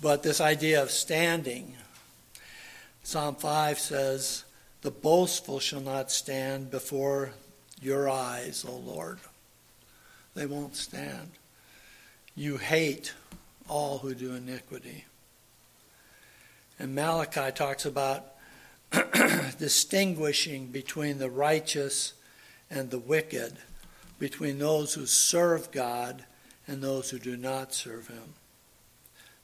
But 0.00 0.22
this 0.22 0.40
idea 0.40 0.82
of 0.82 0.90
standing, 0.90 1.74
Psalm 3.02 3.34
5 3.34 3.78
says, 3.78 4.44
The 4.80 4.90
boastful 4.90 5.60
shall 5.60 5.80
not 5.80 6.10
stand 6.10 6.70
before 6.70 7.32
your 7.82 8.08
eyes, 8.08 8.64
O 8.66 8.76
Lord. 8.76 9.18
They 10.34 10.46
won't 10.46 10.76
stand. 10.76 11.30
You 12.34 12.58
hate 12.58 13.14
all 13.68 13.98
who 13.98 14.14
do 14.14 14.34
iniquity. 14.34 15.04
And 16.78 16.94
Malachi 16.94 17.52
talks 17.52 17.86
about 17.86 18.34
distinguishing 19.58 20.66
between 20.66 21.18
the 21.18 21.30
righteous 21.30 22.12
and 22.70 22.90
the 22.90 22.98
wicked, 22.98 23.56
between 24.18 24.58
those 24.58 24.94
who 24.94 25.06
serve 25.06 25.70
God 25.70 26.24
and 26.66 26.82
those 26.82 27.10
who 27.10 27.18
do 27.18 27.36
not 27.36 27.72
serve 27.72 28.08
Him, 28.08 28.34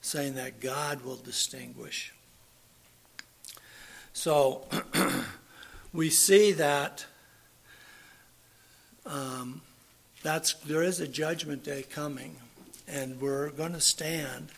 saying 0.00 0.34
that 0.34 0.60
God 0.60 1.02
will 1.02 1.16
distinguish. 1.16 2.12
So 4.12 4.66
we 5.92 6.10
see 6.10 6.52
that 6.52 7.06
um, 9.06 9.62
that's 10.22 10.54
there 10.54 10.82
is 10.82 11.00
a 11.00 11.08
judgment 11.08 11.64
day 11.64 11.82
coming, 11.82 12.36
and 12.92 13.20
we're 13.20 13.50
going 13.50 13.72
to 13.72 13.80
stand 13.80 14.50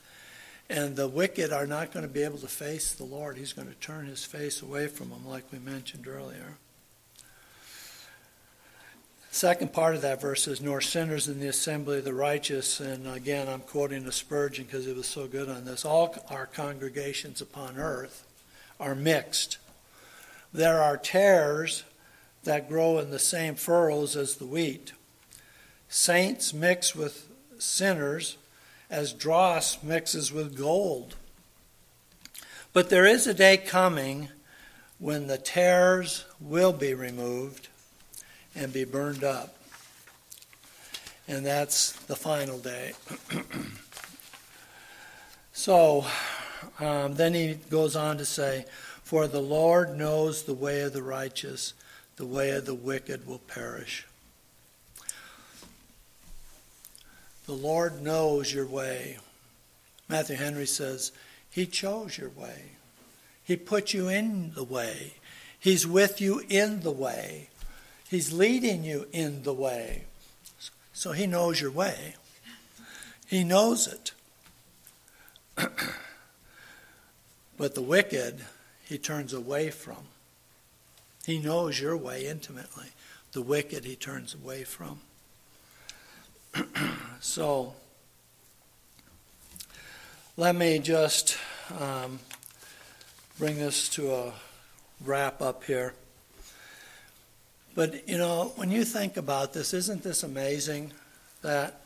and 0.69 0.97
the 0.97 1.09
wicked 1.09 1.53
are 1.53 1.67
not 1.67 1.93
going 1.93 2.07
to 2.07 2.13
be 2.13 2.23
able 2.23 2.39
to 2.39 2.49
face 2.49 2.95
the 2.95 3.05
Lord. 3.05 3.37
He's 3.37 3.53
going 3.53 3.69
to 3.69 3.75
turn 3.75 4.07
his 4.07 4.25
face 4.25 4.63
away 4.63 4.87
from 4.87 5.11
them, 5.11 5.27
like 5.27 5.45
we 5.53 5.59
mentioned 5.59 6.09
earlier. 6.09 6.57
Second 9.31 9.73
part 9.73 9.95
of 9.95 10.03
that 10.03 10.21
verse 10.21 10.47
is, 10.47 10.61
Nor 10.61 10.81
sinners 10.81 11.29
in 11.29 11.41
the 11.41 11.49
assembly 11.49 11.99
of 11.99 12.05
the 12.05 12.15
righteous. 12.15 12.81
And 12.81 13.07
again, 13.07 13.49
I'm 13.49 13.61
quoting 13.61 14.07
a 14.07 14.13
Spurgeon 14.13 14.65
because 14.65 14.87
it 14.87 14.97
was 14.97 15.07
so 15.07 15.27
good 15.27 15.49
on 15.49 15.65
this. 15.65 15.85
All 15.85 16.17
our 16.31 16.47
congregations 16.47 17.41
upon 17.41 17.77
earth 17.77 18.25
are 18.81 18.95
mixed. 18.95 19.59
There 20.53 20.81
are 20.81 20.97
tares 20.97 21.83
that 22.45 22.69
grow 22.69 22.99
in 22.99 23.11
the 23.11 23.19
same 23.19 23.57
furrows 23.57 24.17
as 24.17 24.37
the 24.37 24.47
wheat. 24.47 24.93
Saints 25.89 26.55
mix 26.55 26.95
with 26.95 27.29
sinners 27.65 28.37
as 28.91 29.13
dross 29.13 29.83
mixes 29.83 30.33
with 30.33 30.57
gold. 30.57 31.17
But 32.73 32.91
there 32.91 33.07
is 33.07 33.27
a 33.27 33.35
day 33.35 33.57
coming 33.57 34.29
when 34.99 35.27
the 35.27 35.39
tares 35.39 36.25
will 36.41 36.73
be 36.73 36.95
removed 36.95 37.69
and 38.55 38.73
be 38.73 38.85
burned 38.85 39.25
up. 39.25 39.57
And 41.27 41.45
that's 41.45 41.93
the 41.93 42.17
final 42.17 42.59
day. 42.59 42.93
so 45.53 46.05
um, 46.79 47.15
then 47.15 47.35
he 47.35 47.55
goes 47.71 47.97
on 47.97 48.19
to 48.19 48.25
say, 48.25 48.67
For 49.03 49.27
the 49.27 49.41
Lord 49.41 49.97
knows 49.97 50.43
the 50.43 50.55
way 50.55 50.83
of 50.83 50.93
the 50.93 51.03
righteous, 51.03 51.73
the 52.17 52.27
way 52.27 52.51
of 52.51 52.67
the 52.67 52.75
wicked 52.75 53.27
will 53.27 53.39
perish. 53.39 54.07
The 57.47 57.53
Lord 57.53 58.03
knows 58.03 58.53
your 58.53 58.67
way. 58.67 59.19
Matthew 60.09 60.37
Henry 60.37 60.67
says, 60.67 61.13
He 61.51 61.67
chose 61.67 62.17
your 62.17 62.31
way. 62.31 62.73
He 63.43 63.57
put 63.57 63.93
you 63.93 64.09
in 64.09 64.53
the 64.55 64.65
way. 64.65 65.15
He's 65.59 65.87
with 65.87 66.21
you 66.21 66.43
in 66.49 66.81
the 66.81 66.91
way. 66.91 67.49
He's 68.09 68.33
leading 68.33 68.85
you 68.85 69.07
in 69.13 69.43
the 69.43 69.53
way. 69.53 70.05
So 70.93 71.13
He 71.13 71.27
knows 71.27 71.61
your 71.61 71.71
way. 71.71 72.17
He 73.27 73.45
knows 73.45 73.87
it. 73.89 74.13
but 77.59 77.75
the 77.75 77.83
wicked, 77.83 78.45
He 78.85 78.97
turns 78.97 79.35
away 79.35 79.71
from. 79.71 80.09
He 81.27 81.39
knows 81.39 81.81
your 81.81 81.97
way 81.97 82.27
intimately. 82.27 82.89
The 83.33 83.43
wicked, 83.43 83.85
He 83.85 83.97
turns 83.97 84.35
away 84.35 84.65
from. 84.65 85.01
so 87.21 87.75
let 90.37 90.55
me 90.55 90.79
just 90.79 91.37
um, 91.81 92.21
bring 93.39 93.57
this 93.57 93.89
to 93.91 94.13
a 94.13 94.33
wrap 95.05 95.43
up 95.43 95.65
here. 95.65 95.95
But, 97.75 98.09
you 98.09 98.19
know, 98.19 98.53
when 98.57 98.71
you 98.71 98.85
think 98.85 99.17
about 99.17 99.53
this, 99.53 99.75
isn't 99.75 100.05
this 100.05 100.23
amazing 100.23 100.93
that 101.43 101.81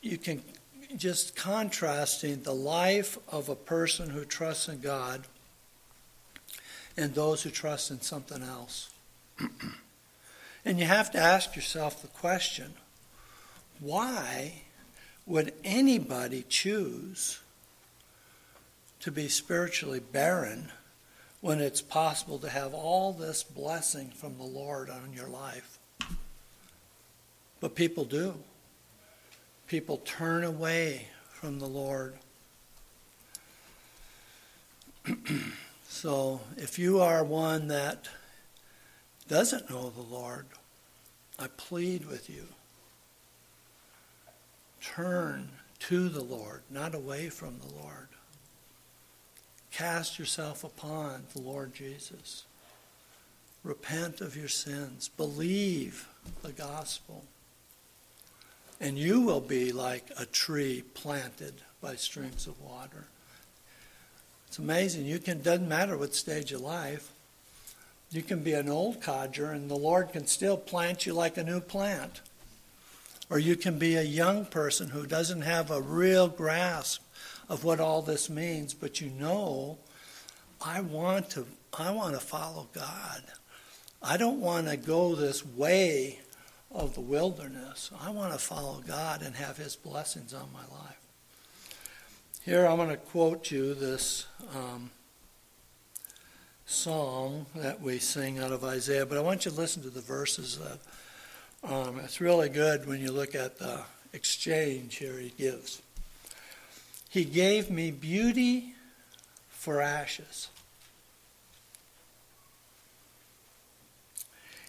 you 0.00 0.16
can 0.16 0.42
just 0.96 1.34
contrasting 1.34 2.42
the 2.42 2.54
life 2.54 3.18
of 3.28 3.48
a 3.48 3.56
person 3.56 4.10
who 4.10 4.24
trusts 4.24 4.68
in 4.68 4.80
God 4.80 5.22
and 6.96 7.14
those 7.14 7.42
who 7.42 7.50
trust 7.50 7.90
in 7.90 8.00
something 8.00 8.42
else? 8.42 8.90
and 10.64 10.78
you 10.78 10.84
have 10.84 11.10
to 11.12 11.18
ask 11.18 11.56
yourself 11.56 12.00
the 12.00 12.08
question 12.08 12.74
why 13.82 14.62
would 15.26 15.52
anybody 15.64 16.44
choose 16.48 17.40
to 19.00 19.10
be 19.10 19.28
spiritually 19.28 19.98
barren 20.00 20.70
when 21.40 21.60
it's 21.60 21.82
possible 21.82 22.38
to 22.38 22.48
have 22.48 22.72
all 22.72 23.12
this 23.12 23.42
blessing 23.42 24.10
from 24.10 24.38
the 24.38 24.44
Lord 24.44 24.88
on 24.88 25.12
your 25.12 25.28
life? 25.28 25.78
But 27.60 27.74
people 27.74 28.04
do. 28.04 28.34
people 29.66 29.98
turn 29.98 30.44
away 30.44 31.08
from 31.30 31.58
the 31.58 31.66
Lord. 31.66 32.14
so 35.88 36.40
if 36.56 36.78
you 36.78 37.00
are 37.00 37.24
one 37.24 37.68
that 37.68 38.08
doesn't 39.28 39.70
know 39.70 39.90
the 39.90 40.02
Lord, 40.02 40.46
I 41.38 41.48
plead 41.56 42.06
with 42.06 42.28
you. 42.30 42.46
Turn 44.82 45.48
to 45.80 46.08
the 46.08 46.22
Lord, 46.22 46.62
not 46.68 46.94
away 46.94 47.28
from 47.28 47.58
the 47.58 47.74
Lord. 47.74 48.08
Cast 49.70 50.18
yourself 50.18 50.64
upon 50.64 51.24
the 51.32 51.40
Lord 51.40 51.72
Jesus. 51.72 52.44
Repent 53.64 54.20
of 54.20 54.36
your 54.36 54.48
sins. 54.48 55.08
Believe 55.16 56.08
the 56.42 56.52
gospel. 56.52 57.24
And 58.80 58.98
you 58.98 59.20
will 59.20 59.40
be 59.40 59.72
like 59.72 60.10
a 60.18 60.26
tree 60.26 60.82
planted 60.94 61.54
by 61.80 61.94
streams 61.94 62.46
of 62.46 62.60
water. 62.60 63.06
It's 64.48 64.58
amazing. 64.58 65.06
You 65.06 65.18
can 65.18 65.40
doesn't 65.40 65.68
matter 65.68 65.96
what 65.96 66.14
stage 66.14 66.52
of 66.52 66.60
life. 66.60 67.10
You 68.10 68.22
can 68.22 68.42
be 68.42 68.52
an 68.52 68.68
old 68.68 69.00
codger 69.00 69.52
and 69.52 69.70
the 69.70 69.76
Lord 69.76 70.12
can 70.12 70.26
still 70.26 70.58
plant 70.58 71.06
you 71.06 71.14
like 71.14 71.38
a 71.38 71.44
new 71.44 71.60
plant. 71.60 72.20
Or 73.32 73.38
you 73.38 73.56
can 73.56 73.78
be 73.78 73.96
a 73.96 74.02
young 74.02 74.44
person 74.44 74.90
who 74.90 75.06
doesn't 75.06 75.40
have 75.40 75.70
a 75.70 75.80
real 75.80 76.28
grasp 76.28 77.02
of 77.48 77.64
what 77.64 77.80
all 77.80 78.02
this 78.02 78.28
means, 78.28 78.74
but 78.74 79.00
you 79.00 79.08
know, 79.08 79.78
I 80.60 80.82
want 80.82 81.30
to 81.30 81.46
I 81.72 81.92
want 81.92 82.12
to 82.12 82.20
follow 82.20 82.68
God. 82.74 83.22
I 84.02 84.18
don't 84.18 84.38
want 84.38 84.68
to 84.68 84.76
go 84.76 85.14
this 85.14 85.46
way 85.46 86.18
of 86.70 86.94
the 86.94 87.00
wilderness. 87.00 87.90
I 87.98 88.10
want 88.10 88.34
to 88.34 88.38
follow 88.38 88.82
God 88.86 89.22
and 89.22 89.34
have 89.36 89.56
His 89.56 89.76
blessings 89.76 90.34
on 90.34 90.50
my 90.52 90.76
life. 90.76 91.00
Here 92.44 92.66
I'm 92.66 92.76
going 92.76 92.90
to 92.90 92.98
quote 92.98 93.50
you 93.50 93.72
this 93.72 94.26
um, 94.54 94.90
song 96.66 97.46
that 97.54 97.80
we 97.80 97.98
sing 97.98 98.38
out 98.38 98.52
of 98.52 98.62
Isaiah, 98.62 99.06
but 99.06 99.16
I 99.16 99.22
want 99.22 99.46
you 99.46 99.52
to 99.52 99.56
listen 99.56 99.82
to 99.84 99.90
the 99.90 100.02
verses 100.02 100.58
that 100.58 100.80
um, 101.62 102.00
it's 102.00 102.20
really 102.20 102.48
good 102.48 102.86
when 102.86 103.00
you 103.00 103.12
look 103.12 103.34
at 103.34 103.58
the 103.58 103.80
exchange 104.12 104.96
here 104.96 105.18
he 105.18 105.30
gives. 105.30 105.80
He 107.08 107.24
gave 107.24 107.70
me 107.70 107.90
beauty 107.90 108.74
for 109.50 109.80
ashes. 109.80 110.48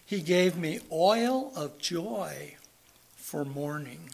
He 0.06 0.22
gave 0.22 0.58
me 0.58 0.80
oil 0.91 1.52
of 1.56 1.80
joy 1.80 2.56
for 3.16 3.44
mourning. 3.44 4.12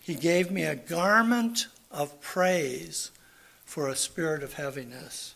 He 0.00 0.14
gave 0.14 0.50
me 0.50 0.64
a 0.64 0.74
garment 0.74 1.68
of 1.90 2.20
praise 2.20 3.10
for 3.64 3.88
a 3.88 3.96
spirit 3.96 4.42
of 4.42 4.54
heaviness 4.54 5.34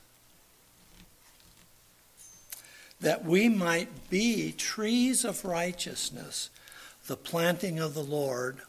that 3.01 3.25
we 3.25 3.49
might 3.49 4.09
be 4.11 4.53
trees 4.53 5.25
of 5.25 5.45
righteousness, 5.45 6.51
the 7.07 7.17
planting 7.17 7.79
of 7.79 7.95
the 7.95 8.03
Lord 8.03 8.61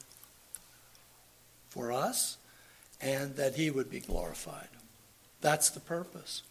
for 1.70 1.92
us, 1.92 2.38
and 3.00 3.36
that 3.36 3.56
he 3.56 3.70
would 3.70 3.90
be 3.90 4.00
glorified. 4.00 4.68
That's 5.42 5.70
the 5.70 5.80
purpose. 5.80 6.44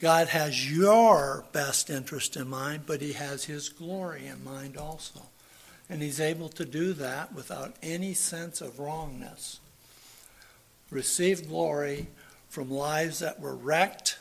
God 0.00 0.28
has 0.28 0.70
your 0.70 1.44
best 1.52 1.88
interest 1.90 2.36
in 2.36 2.48
mind, 2.48 2.82
but 2.86 3.00
he 3.00 3.12
has 3.12 3.44
his 3.44 3.68
glory 3.68 4.26
in 4.26 4.44
mind 4.44 4.76
also. 4.76 5.22
And 5.88 6.02
he's 6.02 6.20
able 6.20 6.48
to 6.50 6.64
do 6.64 6.92
that 6.94 7.34
without 7.34 7.74
any 7.82 8.14
sense 8.14 8.60
of 8.60 8.78
wrongness. 8.78 9.60
Receive 10.90 11.48
glory 11.48 12.08
from 12.48 12.70
lives 12.70 13.18
that 13.18 13.40
were 13.40 13.54
wrecked 13.54 14.18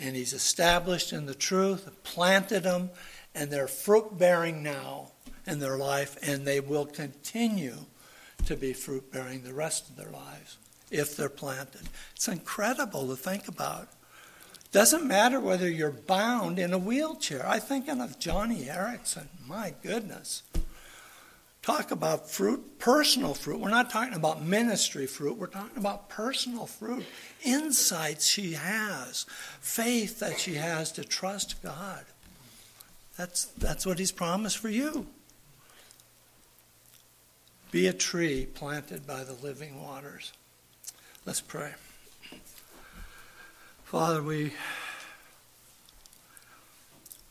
and 0.00 0.16
he's 0.16 0.32
established 0.32 1.12
in 1.12 1.26
the 1.26 1.34
truth, 1.34 1.88
planted 2.02 2.62
them, 2.62 2.90
and 3.34 3.50
they're 3.50 3.68
fruit 3.68 4.18
bearing 4.18 4.62
now 4.62 5.12
in 5.46 5.58
their 5.58 5.76
life, 5.76 6.16
and 6.22 6.46
they 6.46 6.60
will 6.60 6.86
continue 6.86 7.76
to 8.46 8.56
be 8.56 8.72
fruit 8.72 9.12
bearing 9.12 9.42
the 9.42 9.52
rest 9.52 9.90
of 9.90 9.96
their 9.96 10.10
lives 10.10 10.56
if 10.90 11.16
they're 11.16 11.28
planted. 11.28 11.82
It's 12.14 12.28
incredible 12.28 13.06
to 13.08 13.16
think 13.16 13.46
about. 13.46 13.88
Doesn't 14.72 15.06
matter 15.06 15.40
whether 15.40 15.68
you're 15.68 15.90
bound 15.90 16.58
in 16.58 16.72
a 16.72 16.78
wheelchair. 16.78 17.46
I 17.46 17.58
think 17.58 17.88
of 17.88 17.98
Joni 18.18 18.66
Eareckson. 18.66 19.26
My 19.46 19.74
goodness. 19.82 20.42
Talk 21.62 21.90
about 21.90 22.30
fruit, 22.30 22.78
personal 22.78 23.34
fruit. 23.34 23.60
We're 23.60 23.68
not 23.68 23.90
talking 23.90 24.14
about 24.14 24.42
ministry 24.42 25.06
fruit. 25.06 25.36
We're 25.36 25.46
talking 25.46 25.76
about 25.76 26.08
personal 26.08 26.64
fruit. 26.64 27.04
Insights 27.44 28.26
she 28.26 28.54
has, 28.54 29.26
faith 29.60 30.20
that 30.20 30.38
she 30.38 30.54
has 30.54 30.90
to 30.92 31.04
trust 31.04 31.62
God. 31.62 32.04
That's, 33.18 33.44
that's 33.58 33.84
what 33.84 33.98
He's 33.98 34.12
promised 34.12 34.56
for 34.56 34.70
you. 34.70 35.06
Be 37.70 37.86
a 37.86 37.92
tree 37.92 38.46
planted 38.46 39.06
by 39.06 39.22
the 39.22 39.34
living 39.34 39.82
waters. 39.82 40.32
Let's 41.26 41.42
pray. 41.42 41.72
Father, 43.84 44.22
we 44.22 44.54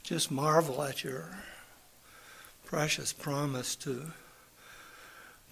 just 0.03 0.29
marvel 0.29 0.83
at 0.83 1.03
your 1.03 1.29
precious 2.69 3.11
promise 3.11 3.75
to 3.75 4.11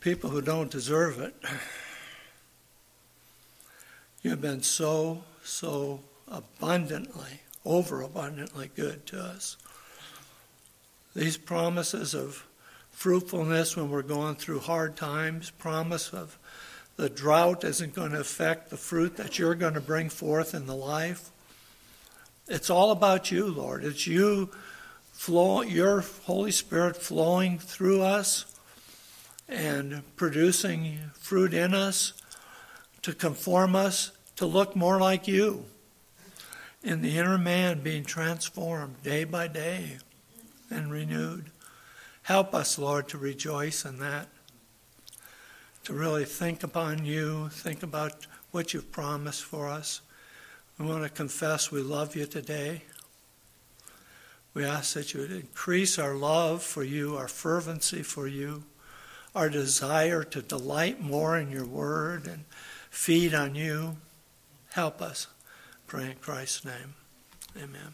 people 0.02 0.30
who 0.30 0.40
don't 0.40 0.70
deserve 0.70 1.20
it. 1.20 1.34
You've 4.22 4.40
been 4.40 4.62
so, 4.62 5.24
so 5.44 6.02
abundantly, 6.28 7.42
overabundantly 7.66 8.70
good 8.76 9.08
to 9.08 9.20
us. 9.20 9.58
These 11.16 11.38
promises 11.38 12.14
of 12.14 12.46
fruitfulness 12.92 13.76
when 13.76 13.90
we're 13.90 14.04
going 14.04 14.36
through 14.36 14.60
hard 14.60 14.96
times, 14.96 15.50
promise 15.50 16.14
of 16.14 16.38
the 16.98 17.10
drought 17.10 17.64
isn't 17.64 17.96
going 17.96 18.12
to 18.12 18.20
affect 18.20 18.70
the 18.70 18.78
fruit 18.78 19.18
that 19.18 19.40
you're 19.40 19.56
going 19.56 19.74
to 19.74 19.82
bring 19.82 20.10
forth 20.10 20.54
in 20.54 20.68
the 20.68 20.76
life. 20.76 21.32
It's 22.48 22.70
all 22.70 22.92
about 22.92 23.32
you, 23.32 23.48
Lord. 23.48 23.84
It's 23.84 24.06
you 24.06 24.52
flow, 25.18 25.62
your 25.62 26.02
Holy 26.26 26.52
Spirit 26.52 26.96
flowing 26.96 27.58
through 27.58 28.04
us 28.04 28.46
and 29.50 30.04
producing 30.16 31.00
fruit 31.20 31.54
in 31.56 31.74
us 31.74 32.14
to 33.02 33.14
conform 33.14 33.76
us 33.76 34.12
to 34.36 34.46
look 34.46 34.76
more 34.76 35.00
like 35.00 35.28
you. 35.28 35.66
In 36.84 37.02
the 37.02 37.18
inner 37.18 37.38
man 37.40 37.82
being 37.82 38.06
transformed 38.06 39.02
day 39.02 39.24
by 39.24 39.48
day 39.48 39.98
and 40.70 40.92
renewed. 40.92 41.46
Help 42.22 42.54
us, 42.54 42.78
Lord, 42.78 43.08
to 43.10 43.18
rejoice 43.18 43.86
in 43.86 43.98
that, 44.00 44.28
to 45.86 45.94
really 45.94 46.26
think 46.26 46.62
upon 46.62 47.06
you, 47.06 47.50
think 47.50 47.82
about 47.82 48.28
what 48.52 48.74
you've 48.74 48.92
promised 48.92 49.44
for 49.44 49.68
us. 49.68 50.02
We 50.78 50.86
want 50.86 51.04
to 51.04 51.10
confess 51.10 51.72
we 51.72 51.82
love 51.82 52.16
you 52.16 52.28
today. 52.28 52.84
We 54.58 54.66
ask 54.66 54.96
that 54.96 55.14
you 55.14 55.20
would 55.20 55.32
increase 55.32 56.00
our 56.00 56.16
love 56.16 56.64
for 56.64 56.84
you, 56.84 57.16
our 57.16 57.28
fervency 57.28 58.02
for 58.02 58.28
you, 58.28 58.64
our 59.36 59.50
desire 59.50 60.24
to 60.24 60.42
delight 60.42 61.00
more 61.00 61.38
in 61.38 61.52
your 61.52 61.64
word 61.64 62.26
and 62.26 62.44
feed 62.90 63.36
on 63.36 63.54
you. 63.54 63.98
Help 64.72 65.00
us. 65.00 65.28
Pray 65.86 66.06
in 66.06 66.16
Christ's 66.16 66.66
name. 66.66 66.96
Amen. 67.56 67.94